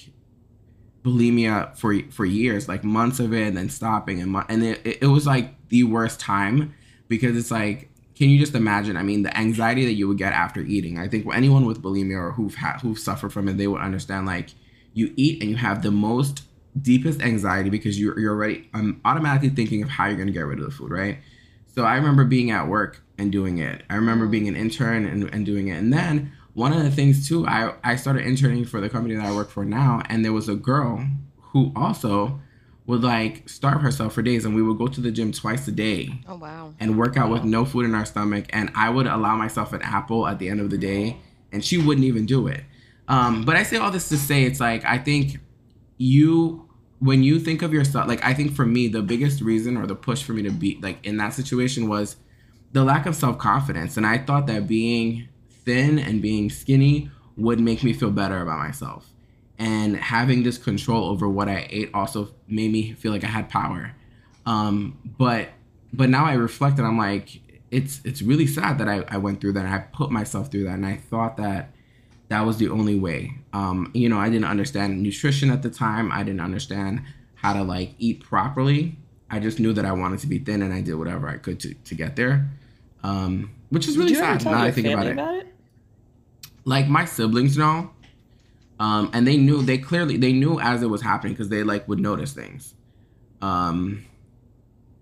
[1.04, 4.22] bulimia for for years, like months of it and then stopping.
[4.22, 6.74] And, and it, it was like the worst time
[7.08, 8.98] because it's like, can you just imagine?
[8.98, 10.98] I mean, the anxiety that you would get after eating.
[10.98, 14.26] I think anyone with bulimia or who've had, who've suffered from it, they would understand
[14.26, 14.50] like
[14.94, 16.42] you eat and you have the most
[16.82, 20.42] deepest anxiety because you're, you're already I'm automatically thinking of how you're going to get
[20.42, 21.18] rid of the food, right?
[21.74, 23.84] So I remember being at work and doing it.
[23.90, 24.32] I remember Mm.
[24.32, 25.78] being an intern and, and doing it.
[25.78, 29.26] And then one of the things too, I, I started interning for the company that
[29.26, 31.06] I work for now, and there was a girl
[31.52, 32.40] who also
[32.88, 35.72] would like starve herself for days and we would go to the gym twice a
[35.72, 36.74] day Oh wow.
[36.80, 39.82] and work out with no food in our stomach and i would allow myself an
[39.82, 41.18] apple at the end of the day
[41.52, 42.62] and she wouldn't even do it
[43.10, 45.38] um, but i say all this to say it's like i think
[45.98, 46.67] you
[47.00, 49.96] when you think of yourself like i think for me the biggest reason or the
[49.96, 52.18] push for me to be like in that situation was
[52.74, 53.98] the lack of self-confidence.
[53.98, 55.28] And i thought that being
[55.66, 59.10] thin and being skinny would make me feel better about myself.
[59.60, 63.50] And having this control over what i ate also made me feel like i had
[63.50, 63.94] power.
[64.46, 65.50] Um, but
[65.94, 69.42] but now I reflect and I'm like, it's it's really sad that I, I went
[69.42, 69.66] through that.
[69.66, 70.74] And I put myself through that.
[70.74, 71.72] And I thought that
[72.30, 73.36] that was the only way.
[73.54, 76.12] Um, you know, I didn't understand nutrition at the time.
[76.12, 77.02] I didn't understand
[77.36, 78.98] how to like eat properly.
[79.30, 81.60] I just knew that I wanted to be thin and I did whatever I could
[81.62, 82.50] to, to get there.
[83.04, 85.14] Um, which is really Did you ever sad now I think about it.
[85.14, 85.48] about it?
[86.66, 87.92] Like my siblings know.
[88.80, 91.88] Um, and they knew they clearly they knew as it was happening because they like
[91.88, 92.76] would notice things.
[93.42, 94.06] Um,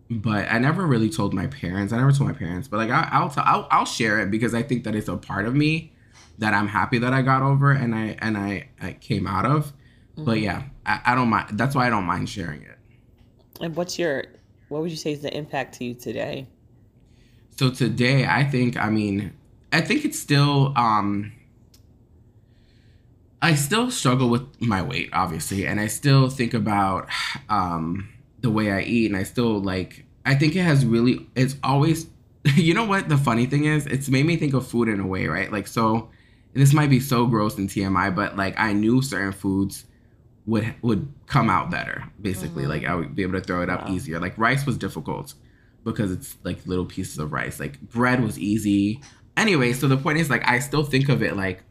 [0.10, 1.92] but I never really told my parents.
[1.92, 4.54] I never told my parents, but like I, I'll, tell, I'll I'll share it because
[4.54, 5.92] I think that it's a part of me
[6.38, 9.74] that I'm happy that I got over and I and I, I came out of.
[10.18, 11.58] But yeah, I, I don't mind.
[11.58, 12.78] That's why I don't mind sharing it.
[13.60, 14.26] And what's your
[14.70, 16.48] what would you say is the impact to you today?
[17.58, 19.34] So today, I think, I mean,
[19.72, 21.32] I think it's still, um,
[23.42, 27.08] I still struggle with my weight, obviously, and I still think about,
[27.48, 28.10] um,
[28.42, 32.08] the way I eat, and I still like, I think it has really, it's always,
[32.56, 33.86] you know what the funny thing is?
[33.86, 35.50] It's made me think of food in a way, right?
[35.50, 36.10] Like, so,
[36.56, 39.86] this might be so gross and TMI, but like, I knew certain foods
[40.46, 42.64] would would come out better basically.
[42.64, 42.72] Mm-hmm.
[42.72, 43.94] Like i would be able to throw it up Wow.
[43.96, 44.20] easier.
[44.20, 45.34] Like rice was difficult
[45.84, 47.60] because it's like little pieces of rice.
[47.60, 49.02] Like bread was easy.
[49.38, 51.64] Anyway so the point is like i still think of it like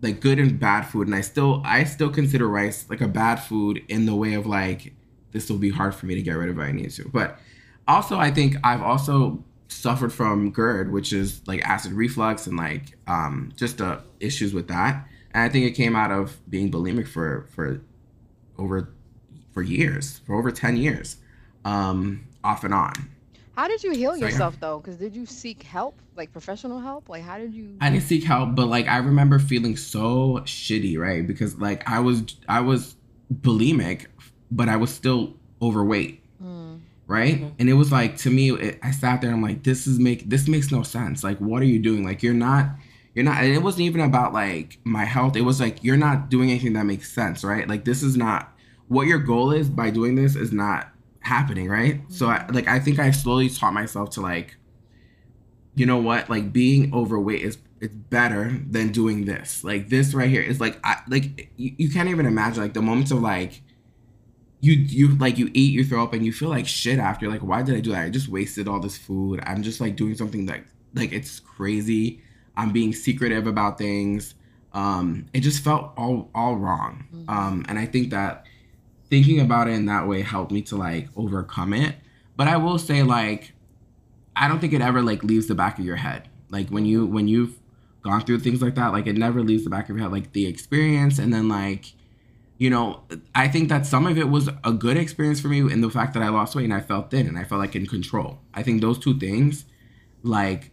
[0.00, 3.36] like good and bad food and i still i still consider rice like a bad
[3.36, 4.94] food in the way of like
[5.32, 7.08] this will be hard for me to get rid of if i need to.
[7.12, 7.38] But
[7.86, 12.96] also i think i've also suffered from gerd which is like acid reflux and like
[13.06, 17.06] um just uh issues with that and i think it came out of being bulimic
[17.08, 17.80] for for
[18.58, 18.88] over
[19.52, 21.16] for years for over 10 years
[21.64, 22.92] um off and on
[23.56, 24.26] How did you heal So, yeah.
[24.26, 24.78] yourself though?
[24.80, 27.08] Because did you seek help, like professional help?
[27.08, 27.76] Like how did you?
[27.80, 31.24] I didn't seek help, but like I remember feeling so shitty, right?
[31.24, 32.96] Because like I was I was
[33.32, 34.06] bulimic,
[34.50, 36.23] but I was still overweight,
[37.14, 37.40] right?
[37.40, 37.52] Mhm.
[37.58, 39.32] And it was like to me, it, I sat there.
[39.32, 41.24] I'm like, this is make this makes no sense.
[41.24, 42.04] Like, what are you doing?
[42.04, 42.66] Like, you're not.
[43.14, 45.36] You're not, and it wasn't even about like my health.
[45.36, 47.68] It was like you're not doing anything that makes sense, right?
[47.68, 48.52] Like this is not
[48.88, 50.88] what your goal is by doing this is not
[51.20, 52.00] happening, right?
[52.08, 54.56] So I, like I think I slowly taught myself to like
[55.74, 60.30] you know what like being overweight is it's better than doing this like this right
[60.30, 63.62] here is like I like you, you can't even imagine like the moments of like
[64.64, 67.42] you you like you eat you throw up and you feel like shit after like
[67.50, 70.14] why did I do that I just wasted all this food I'm just like doing
[70.14, 70.60] something that
[70.94, 72.22] like it's crazy
[72.56, 74.34] I'm being secretive about things
[74.72, 77.28] um it just felt all all wrong Mhm.
[77.36, 78.46] um and I think that
[79.10, 81.96] thinking about it in that way helped me to like overcome it
[82.36, 83.52] but I will say like
[84.36, 86.28] I don't think it ever like leaves the back of your head.
[86.50, 87.54] Like when you when you've
[88.02, 90.10] gone through things like that, like it never leaves the back of your head.
[90.12, 91.92] Like the experience, and then like,
[92.58, 93.02] you know,
[93.34, 96.14] I think that some of it was a good experience for me in the fact
[96.14, 98.38] that I lost weight and I felt thin and I felt like in control.
[98.54, 99.64] I think those two things,
[100.22, 100.70] like,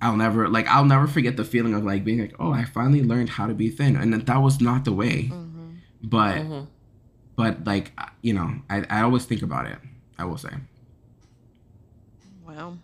[0.00, 3.02] I'll never like I'll never forget the feeling of like being like, oh, I finally
[3.04, 5.28] learned how to be thin, and that, that was not the way.
[5.32, 5.76] mhm.
[6.02, 6.66] But Mhm.
[7.36, 9.78] but like you know, I I always think about it.
[10.18, 10.50] I will say.
[12.44, 12.78] Wow.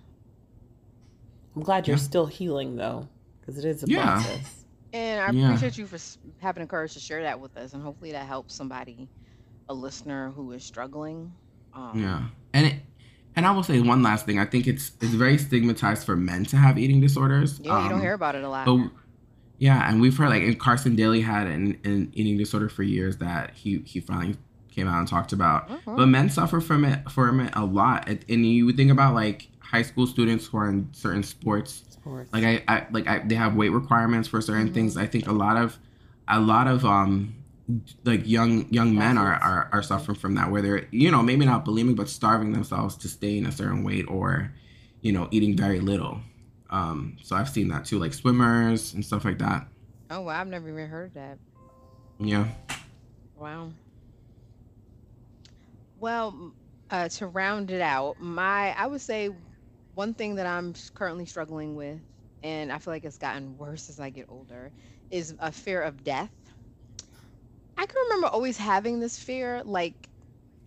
[1.56, 2.02] I'm glad you're Yeah.
[2.02, 3.08] still healing though,
[3.40, 4.14] because it is a Yeah.
[4.22, 4.57] process.
[4.92, 5.46] And I Yeah.
[5.48, 8.26] appreciate you for s- having the courage to share that with us, and hopefully that
[8.26, 9.08] helps somebody,
[9.68, 11.32] a listener who is struggling.
[11.74, 12.22] Um, Yeah,
[12.54, 12.74] and it,
[13.36, 14.38] and I will say one last thing.
[14.38, 17.60] I think it's it's very stigmatized for men to have eating disorders.
[17.62, 18.64] Yeah, you don't Um, hear about it a lot.
[18.64, 18.90] But
[19.58, 23.18] yeah, and we've heard like and Carson Daly had an, an eating disorder for years
[23.18, 24.36] that he he finally
[24.70, 25.68] came out and talked about.
[25.68, 25.96] Mhm.
[25.96, 28.08] But men suffer from it from it a lot.
[28.08, 31.84] And and you would think about like high school students who are in certain sports
[32.08, 32.32] Sports.
[32.32, 34.74] like I, I like I, they have weight requirements for certain Mhm.
[34.74, 34.96] things.
[34.96, 35.78] I think a lot of
[36.26, 37.34] a lot of um
[38.04, 41.44] like young young men are, are are suffering from that where they're you know maybe
[41.44, 44.52] not bulimic but starving themselves to stay in a certain weight or
[45.02, 46.20] you know eating very little.
[46.70, 49.66] Um, so I've seen that too, like swimmers and stuff like that.
[50.10, 51.38] oh wow, I've never even heard of that.
[52.18, 52.46] Yeah.
[53.36, 53.70] Wow.
[56.00, 56.52] Well,
[56.90, 59.30] uh, to round it out, my I would say
[59.98, 62.00] one thing that I'm currently struggling with,
[62.44, 64.72] and I feel like it's gotten worse as I get older,
[65.10, 66.30] is a fear of death.
[67.76, 70.08] I can remember always having this fear, like,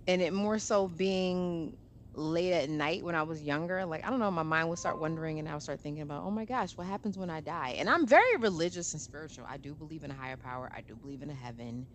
[0.07, 1.77] and it more so being
[2.13, 3.85] late at night when I was younger.
[3.85, 6.23] Like, I don't know, my mind would start wondering and I would start thinking about,
[6.25, 7.75] oh my gosh, what happens when I die?
[7.77, 9.45] And I'm very religious and spiritual.
[9.47, 11.87] I do believe in a higher power, I do believe in a heaven.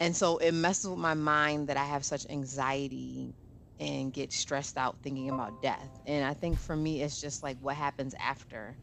[0.00, 3.34] And so it messes with my mind that I have such anxiety
[3.82, 5.90] and get stressed out thinking about death.
[6.06, 8.78] And I think for me, it's just like what happens after.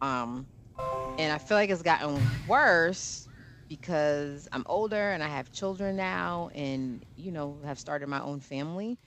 [0.00, 0.48] Um,
[1.18, 2.18] and I feel like it's gotten
[2.48, 3.28] worse
[3.68, 8.40] because I'm older and I have children now and, you know, have started my own
[8.40, 8.98] family.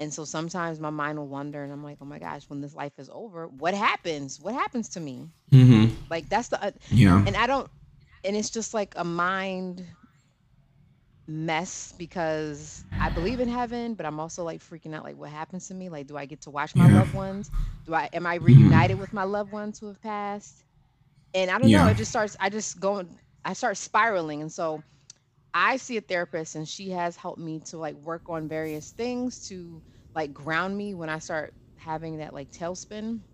[0.00, 2.74] And so sometimes my mind will wander and I'm like, oh my gosh, when this
[2.74, 4.38] life is over, what happens?
[4.38, 5.28] What happens to me?
[5.50, 5.94] Mm-hmm.
[6.10, 7.24] Like that's the, uh, Yeah.
[7.26, 7.70] and I don't,
[8.22, 9.86] and it's just like a mind
[11.30, 15.68] mess because I believe in heaven, but I'm also like freaking out like what happens
[15.68, 15.88] to me?
[15.90, 16.88] Like do I get to watch my Yeah.
[16.88, 17.50] loved ones?
[17.86, 18.80] Do I am I Mm-hmm.
[18.80, 20.64] reunited with my loved ones who have passed?
[21.34, 23.04] And I don't know, it just starts I just go
[23.44, 24.84] I start spiraling and so
[25.54, 29.46] I see a therapist and she has helped me to like work on various things
[29.48, 29.82] to
[30.14, 33.24] like ground me when I start having that like tailspin.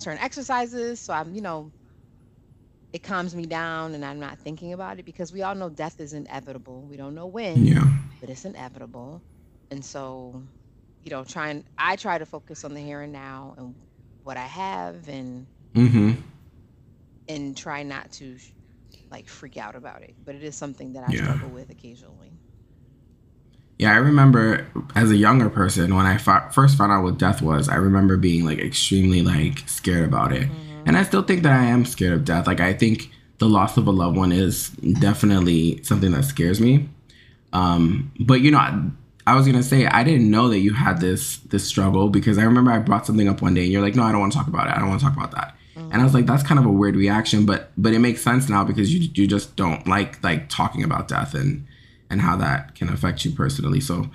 [0.00, 1.72] Certain exercises so I'm, you know,
[2.92, 6.00] it calms me down and I'm not thinking about it because we all know death
[6.00, 6.82] is inevitable.
[6.86, 7.86] We don't know when, Yeah.
[8.20, 9.22] but it's inevitable.
[9.70, 10.42] And so,
[11.02, 13.74] you know, trying I try to focus on the here and now and
[14.22, 16.12] what I have and Mm-hmm.
[17.28, 18.36] and try not to
[19.10, 20.14] like freak out about it.
[20.22, 21.22] But it is something that I Yeah.
[21.22, 22.32] struggle with occasionally.
[23.78, 27.68] Yeah, I remember as a younger person when I first found out what death was.
[27.68, 30.48] I remember being like extremely like scared about it,
[30.86, 32.46] and I still think that I am scared of death.
[32.46, 36.88] Like I think the loss of a loved one is definitely something that scares me.
[37.52, 38.82] Um, but you know, I,
[39.26, 42.42] I was gonna say I didn't know that you had this this struggle because I
[42.44, 44.38] remember I brought something up one day and you're like, no, I don't want to
[44.38, 44.74] talk about it.
[44.74, 45.56] I don't want to talk about that.
[45.76, 48.48] And I was like, that's kind of a weird reaction, but but it makes sense
[48.48, 51.66] now because you you just don't like like talking about death and
[52.10, 53.80] and how that can affect you personally.
[53.80, 54.10] So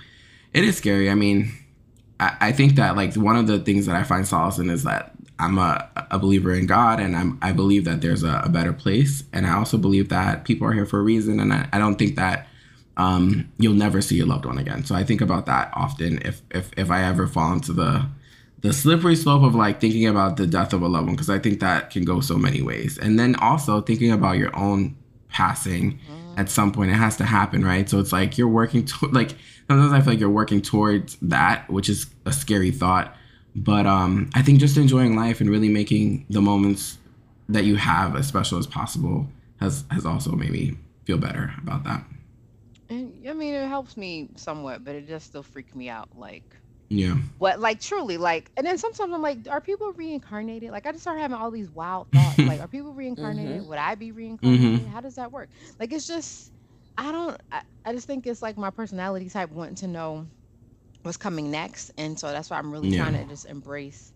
[0.53, 1.09] it is scary.
[1.09, 1.51] I mean,
[2.19, 4.83] I, I think that like one of the things that I find solace in is
[4.83, 8.49] that I'm a, a believer in God and I'm I believe that there's a, a
[8.49, 9.23] better place.
[9.33, 11.39] And I also believe that people are here for a reason.
[11.39, 12.47] And I, I don't think that
[12.97, 14.83] um, you'll never see your loved one again.
[14.83, 18.07] So I think about that often if if if I ever fall into the
[18.61, 21.37] the slippery slope of like thinking about the death of a loved one because I
[21.37, 22.97] think that can go so many ways.
[22.97, 24.95] And then also thinking about your own
[25.29, 25.99] passing
[26.37, 27.89] at some point it has to happen, right?
[27.89, 29.31] So it's like you're working to like
[29.67, 33.15] sometimes I feel like you're working towards that, which is a scary thought.
[33.57, 36.97] But um I think just enjoying life and really making the moments
[37.49, 39.27] that you have as special as possible
[39.59, 42.03] has has also made me feel better about that.
[42.89, 46.07] And I mean, it helps me somewhat, but it just still freaks me out.
[46.15, 46.45] Like,
[46.89, 47.15] Yeah.
[47.37, 50.71] what, like, truly, like, and then sometimes I'm like, are people reincarnated?
[50.71, 52.45] Like, I just start having all these wild thoughts.
[52.45, 53.61] like, are people reincarnated?
[53.63, 54.87] Would I be reincarnated?
[54.87, 55.49] How does that work?
[55.79, 56.51] Like, it's just,
[56.97, 60.27] I don't, I, I just think it's like my personality type wanting to know
[61.03, 61.91] what's coming next.
[61.97, 63.03] And so that's why I'm really Yeah.
[63.03, 64.11] trying to just embrace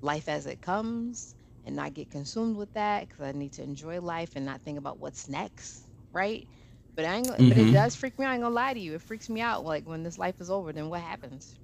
[0.00, 4.00] life as it comes and not get consumed with that because I need to enjoy
[4.00, 6.46] life and not think about what's next, right?
[6.96, 7.72] But I ain't, gonna but it Mhm.
[7.72, 8.24] does freak me.
[8.26, 8.30] out.
[8.30, 8.94] I ain't gonna lie to you.
[8.94, 9.64] It freaks me out.
[9.64, 11.54] Like when this life is over, then what happens?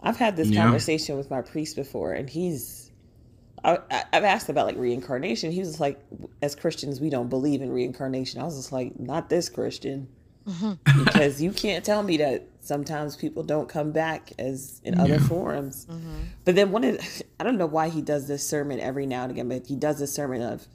[0.00, 0.62] I've had this Yeah.
[0.62, 2.92] conversation with my priest before, and he's.
[3.64, 5.50] I, I- I've asked about like reincarnation.
[5.50, 5.98] He was like,
[6.40, 8.40] as Christians, we don't believe in reincarnation.
[8.40, 10.08] I was just like, not this Christian,
[10.48, 11.04] Mm-hmm.
[11.04, 15.26] because you can't tell me that sometimes people don't come back as in other Yeah.
[15.26, 15.86] forms.
[15.86, 16.14] Mm-hmm.
[16.44, 16.98] But then one of,
[17.40, 19.98] I don't know why he does this sermon every now and again, but he does
[19.98, 20.66] this sermon of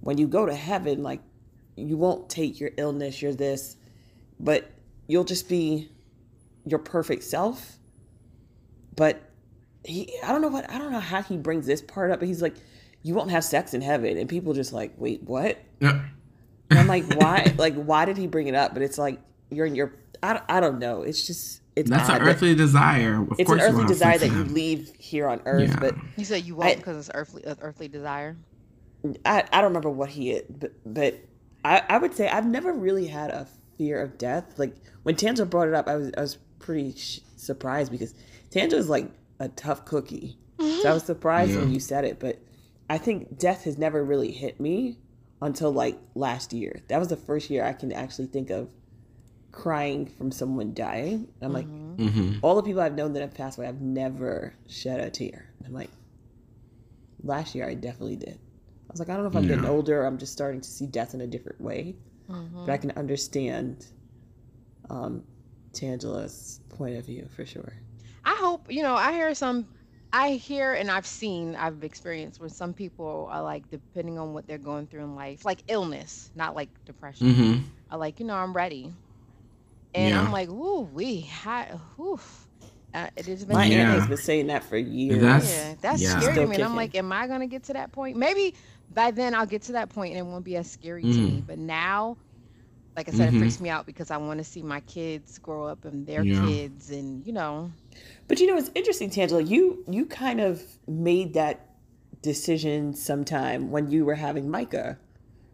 [0.00, 1.20] when you go to heaven, like
[1.76, 3.76] you won't take your illness, your this,
[4.38, 4.70] but
[5.06, 5.88] you'll just be
[6.64, 7.78] your perfect self.
[8.96, 9.20] But
[9.84, 12.28] he, I don't know what, I don't know how he brings this part up, but
[12.28, 12.54] he's like,
[13.02, 14.18] you won't have sex in heaven.
[14.18, 15.58] And people just like, wait, what?
[15.80, 16.02] Yeah.
[16.70, 17.52] And I'm like, why?
[17.58, 18.72] like, why did he bring it up?
[18.72, 19.92] But it's like, you're in your,
[20.22, 21.02] I, don't- I don't know.
[21.02, 23.22] It's just, it's That's odd an earthly desire.
[23.22, 25.76] Of it's course an earthly desire that you leave here on earth, Yeah.
[25.80, 28.36] but You said you I- won't because it's earthly, uh, earthly desire.
[29.24, 31.14] I, I don't remember what he but, but
[31.64, 33.46] I, I would say I've never really had a
[33.78, 34.58] fear of death.
[34.58, 38.14] Like when Tangela brought it up, I was I was pretty sh- surprised because
[38.50, 40.36] Tangela's like a tough cookie.
[40.58, 42.40] So I was surprised when you said it, but
[42.90, 44.98] I think death has never really hit me
[45.42, 46.80] until like last year.
[46.88, 48.70] That was the first year I can actually think of
[49.52, 51.28] crying from someone dying.
[51.40, 51.66] I'm like,
[51.98, 52.38] Mhm.
[52.42, 55.46] all the people I've known that have passed away, I've never shed a tear.
[55.64, 55.90] I'm like,
[57.22, 58.38] last year I definitely did.
[58.38, 60.02] I was like, I don't know if I'm getting older.
[60.02, 61.96] Or I'm just starting to see death in a different way,
[62.66, 63.86] but I can understand
[64.88, 65.22] um,
[65.72, 67.72] Tangela's point of view for sure.
[68.24, 68.94] I hope you know.
[68.94, 69.66] I hear some
[70.12, 74.46] I hear and I've seen, I've experienced where some people are like, depending on what
[74.46, 77.58] they're going through in life, like illness, not like depression, Mm-hmm.
[77.90, 78.92] are like, you know, I'm ready.
[79.94, 82.46] And I'm like, ooh, we, hi, oof.
[82.92, 83.82] Uh, it has been My Yeah.
[83.92, 85.20] aunt has been saying that for years.
[85.20, 86.08] That's- Yeah, that's yeah.
[86.10, 86.54] scary to Still me.
[86.56, 88.16] And I'm like, am I gonna get to that point?
[88.16, 88.54] Maybe
[88.92, 91.30] by then I'll get to that point and it won't be as scary to me.
[91.42, 91.46] Mhm.
[91.46, 92.16] But now,
[92.96, 93.36] like I said, Mhm.
[93.36, 96.22] it freaks me out because I want to see my kids grow up and their
[96.24, 96.44] Yeah.
[96.46, 97.70] kids, and you know,
[98.28, 99.46] But you know, it's interesting, Tangela.
[99.48, 101.66] You you kind of made that
[102.22, 104.98] decision sometime when you were having Micah.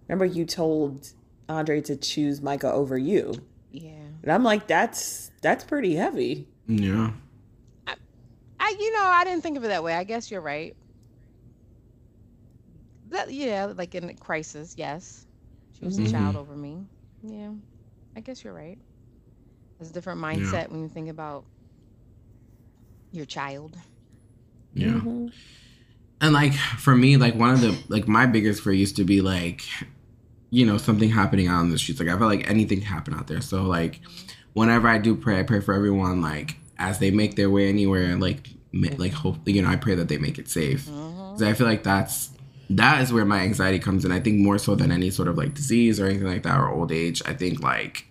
[0.08, 1.12] Remember, you told
[1.48, 3.34] Andre to choose Micah over you,
[3.70, 3.90] yeah.
[4.22, 6.48] and I'm like, that's that's pretty heavy.
[6.66, 7.12] Yeah.
[8.58, 9.94] I, you know, I didn't think of it that way.
[9.94, 10.74] I guess you're right.
[13.10, 15.26] That, yeah, like in a crisis, yes.
[15.78, 16.08] She was Mhm.
[16.08, 16.84] a child over me.
[17.26, 17.50] Yeah,
[18.16, 18.78] I guess you're right.
[19.80, 21.44] It's a different mindset when you think about
[23.12, 23.76] your child.
[24.74, 24.88] Yeah.
[24.92, 25.32] Mhm.
[26.20, 29.20] And like for me, like one of the like my biggest fear used to be
[29.20, 29.62] like,
[30.50, 32.00] you know, something happening out on the streets.
[32.00, 33.40] Like I felt like anything can happen out there.
[33.40, 34.00] So like
[34.54, 38.16] whenever I do pray, I pray for everyone like as they make their way anywhere,
[38.16, 40.86] like ma- like hope you know, I pray that they make it safe.
[40.86, 41.32] Mhm.
[41.32, 42.30] 'Cause I feel like that's
[42.70, 44.12] that is where my anxiety comes in.
[44.12, 46.68] I think more so than any sort of like disease or anything like that or
[46.68, 47.22] old age.
[47.24, 48.06] I think like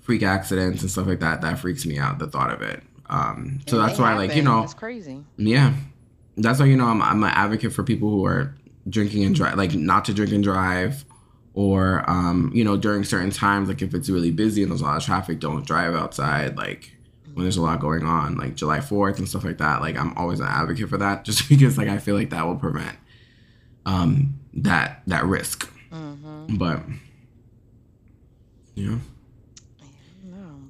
[0.00, 2.18] freak accidents and stuff like that that freaks me out.
[2.18, 2.82] The thought of it.
[3.10, 5.24] Um, so that's why like you know it's crazy.
[5.36, 5.74] yeah,
[6.36, 8.54] that's why you know I'm I'm an advocate for people who are
[8.88, 11.04] drinking and drive, like not to drink and drive,
[11.54, 14.84] or um, you know during certain times, like if it's really busy and there's a
[14.84, 16.56] lot of traffic, don't drive outside.
[16.56, 16.92] Like
[17.32, 19.80] when there's a lot going on, like July Fourth and stuff like that.
[19.80, 22.56] Like I'm always an advocate for that, just because like I feel like that will
[22.56, 22.96] prevent
[23.88, 25.72] um that that risk.
[25.90, 26.56] Mm-hmm.
[26.56, 26.82] But
[28.74, 28.98] yeah,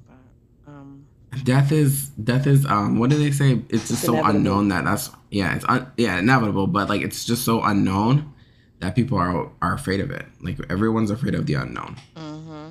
[0.07, 1.05] but um,
[1.43, 3.61] death is death is um what do they say?
[3.69, 4.37] It's just so inevitable.
[4.37, 8.33] unknown that that's yeah it's un, yeah inevitable, but like it's just so unknown
[8.79, 10.25] that people are are afraid of it.
[10.41, 11.97] Like everyone's afraid of the unknown.
[12.15, 12.69] mm-hmm.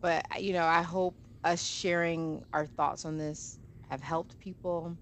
[0.00, 3.58] but you know, I hope us sharing our thoughts on this
[3.90, 4.98] have helped people.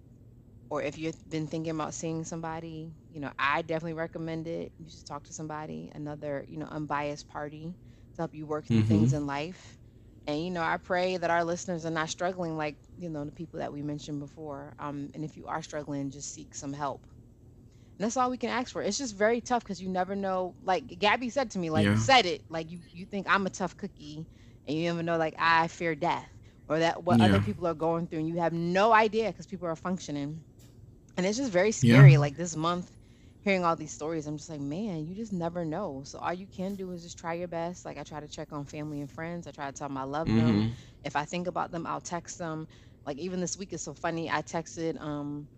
[0.71, 4.73] Or if you've been thinking about seeing somebody, you know, I definitely recommend it.
[4.79, 7.77] You should talk to somebody, another, you know, unbiased party
[8.17, 9.11] to help you work through Mhm.
[9.11, 9.79] things in life.
[10.27, 13.33] And you know, I pray that our listeners are not struggling like you know the
[13.33, 14.75] people that we mentioned before.
[14.79, 17.07] Um, and if you are struggling, just seek some help.
[17.99, 18.83] And that's all we can ask for.
[18.83, 20.57] It's just very tough because you never know.
[20.63, 21.97] Like Gabby said to me, like Yeah.
[21.97, 24.27] said it, like you you think I'm a tough cookie,
[24.67, 26.29] and you never know like I fear death
[26.69, 29.69] or that what other people are going through, and you have no idea because people
[29.69, 30.45] are functioning.
[31.17, 32.17] And it's just very scary.
[32.17, 32.91] Like this month,
[33.41, 36.03] hearing all these stories, I'm just like, man, you just never know.
[36.05, 37.85] So all you can do is just try your best.
[37.85, 39.47] Like I try to check on family and friends.
[39.47, 40.65] I try to tell them I love them.
[40.65, 40.79] Mhm.
[41.05, 42.67] If I think about them, I'll text them.
[43.07, 44.31] Like even this week is so funny.
[44.31, 45.49] I texted um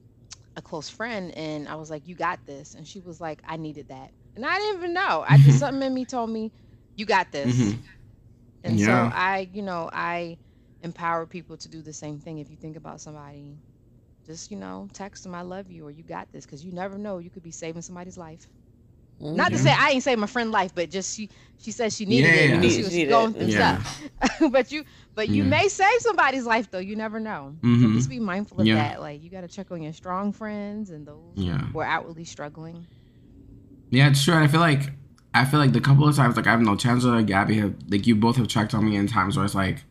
[0.57, 3.57] a close friend and I was like, "You got this," and she was like, "I
[3.57, 5.25] needed that," and I didn't even know.
[5.27, 6.53] I just something in me told me,
[6.97, 7.85] "You got this," Mhm.
[8.65, 8.81] and Yeah.
[8.81, 10.39] so I, you know, I
[10.83, 12.39] empower people to do the same thing.
[12.39, 13.63] If you think about somebody,
[14.27, 16.99] just you know, text them, "I love you," or "You got this," because you never
[16.99, 17.19] know.
[17.19, 18.49] You could be saving somebody's life.
[19.19, 19.63] Not to Mhm.
[19.63, 22.35] say I ain't saved my friend life, but just she she said she needed Yeah,
[22.35, 22.61] it yeah.
[22.61, 23.39] She she was needed going it.
[23.39, 23.83] through Yeah.
[23.83, 24.03] stuff.
[24.53, 25.49] but you but you Yeah.
[25.49, 26.79] may save somebody's life though.
[26.79, 27.57] You never know.
[27.63, 27.95] So Mhm.
[27.95, 28.75] just be mindful of Yeah.
[28.75, 29.01] that.
[29.01, 31.59] Like you got to check on your strong friends and those Yeah.
[31.59, 32.87] who are outwardly struggling.
[33.91, 34.35] Yeah, it's true.
[34.35, 34.93] I feel like
[35.33, 37.75] I feel like the couple of times like I have no chance or Gabby have
[37.89, 39.85] like you both have checked on me in times where it's like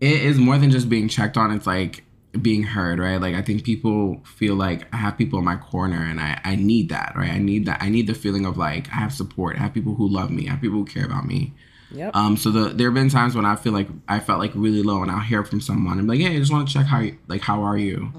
[0.00, 2.04] it is more than just being checked on, it's like
[2.42, 3.20] being heard, right?
[3.20, 6.56] Like I think people feel like I have people in my corner and I, I
[6.56, 7.30] need that, right?
[7.30, 9.94] I need that I need the feeling of like I have support, I have people
[9.94, 11.52] who love me, I have people who care about me.
[11.90, 12.16] Yep.
[12.16, 14.82] Um, so the there have been times when I feel like I felt like really
[14.82, 16.86] low, and I'll hear from someone and be like, "Hey, I just want to check
[16.86, 18.12] how you like how are you?"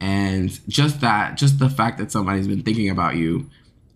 [0.00, 3.48] And just that, just the fact that somebody's been thinking about you,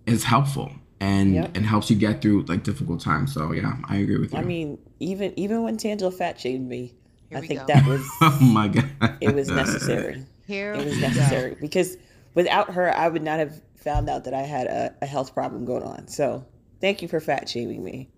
[0.07, 1.57] is helpful and Yep.
[1.57, 3.35] and helps you get through like difficult times.
[3.35, 4.39] So yeah, I agree with you.
[4.39, 6.95] I mean, even even when Tangela fat shamed me,
[7.29, 7.67] Here I we think go.
[7.67, 10.25] that was oh my god, it was necessary.
[10.47, 11.09] Here It was we go.
[11.09, 11.97] necessary because
[12.35, 15.65] without her, I would not have found out that I had a, a health problem
[15.65, 16.09] going on.
[16.09, 16.45] So
[16.81, 18.09] thank you for fat shaming me.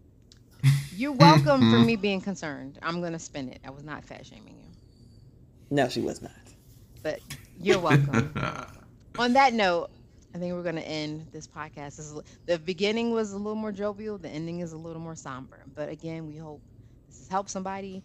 [0.96, 2.78] You're welcome for me being concerned.
[2.82, 3.60] I'm gonna spin it.
[3.64, 4.68] I was not fat shaming you,
[5.70, 6.32] No, she was not.
[7.02, 7.20] but
[7.60, 8.32] you're welcome.
[9.18, 9.90] On that note,
[10.34, 11.96] I think we're gonna end this podcast.
[11.96, 14.18] This is, the beginning was a little more jovial.
[14.18, 15.64] The ending is a little more somber.
[15.74, 16.60] But again, we hope
[17.08, 18.02] this has helped somebody.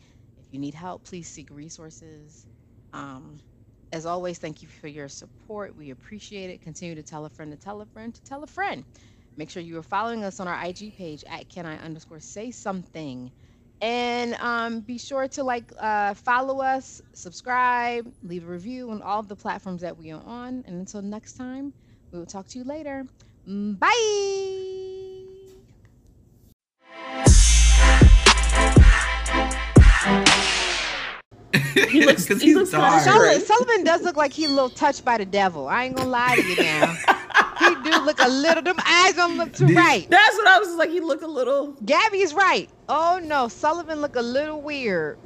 [0.55, 2.47] You need help, please seek resources.
[2.93, 3.41] Um,
[3.91, 5.75] As always, thank you for your support.
[5.75, 6.61] We appreciate it.
[6.61, 8.85] Continue to tell a friend to tell a friend to tell a friend.
[9.37, 12.51] Make sure you are following us on our IG page at can I underscore say
[12.51, 13.33] something.
[13.81, 19.23] And um, be sure to like uh, follow us, subscribe, leave a review on all
[19.23, 20.63] the platforms that we are on.
[20.65, 21.73] And until next time,
[22.13, 23.05] we will talk to you later.
[23.47, 24.84] Mm, Bye.
[31.89, 32.83] He looks- 'Cause he he's looks dark.
[32.89, 33.45] kinda Sullivan, Right.
[33.45, 35.67] Sullivan does look like he's a little touched by the devil.
[35.67, 36.95] I ain't gonna lie to you now.
[37.59, 38.63] he do look a little.
[38.63, 40.07] Them eyes don't look too right.
[40.09, 40.89] That's what I was like.
[40.89, 41.73] He look a little.
[41.85, 42.69] Gabby's right.
[42.89, 45.17] Oh no, Sullivan look a little weird.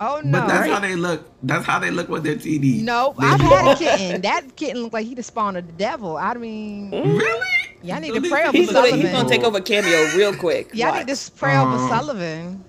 [0.00, 0.40] Oh no.
[0.40, 0.70] But that's Right.
[0.72, 1.30] how they look.
[1.42, 2.82] That's how they look with their TD.
[2.82, 4.20] Nope, I've had a kitten.
[4.28, 6.16] That kitten looked like he the spawn of the devil.
[6.18, 7.46] I mean, Really?
[7.82, 9.00] Y'all need to pray over people He's gonna, Sullivan.
[9.00, 10.70] he's gonna take over Cameo real quick.
[10.74, 11.06] y'all Watch.
[11.06, 12.64] need to pray over Um, Sullivan.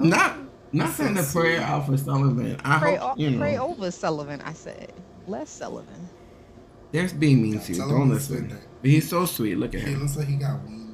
[0.00, 0.36] Not
[0.72, 2.58] not saying the prayer out for Sullivan.
[2.64, 3.38] I Pray, hope o- you know.
[3.38, 4.40] pray over Sullivan.
[4.42, 4.92] I said,
[5.26, 6.08] less Sullivan.
[6.92, 7.78] There's being mean to you.
[7.80, 8.48] Don't him listen.
[8.80, 9.56] But he's so sweet.
[9.56, 10.00] Look at He him.
[10.00, 10.87] looks like he got weed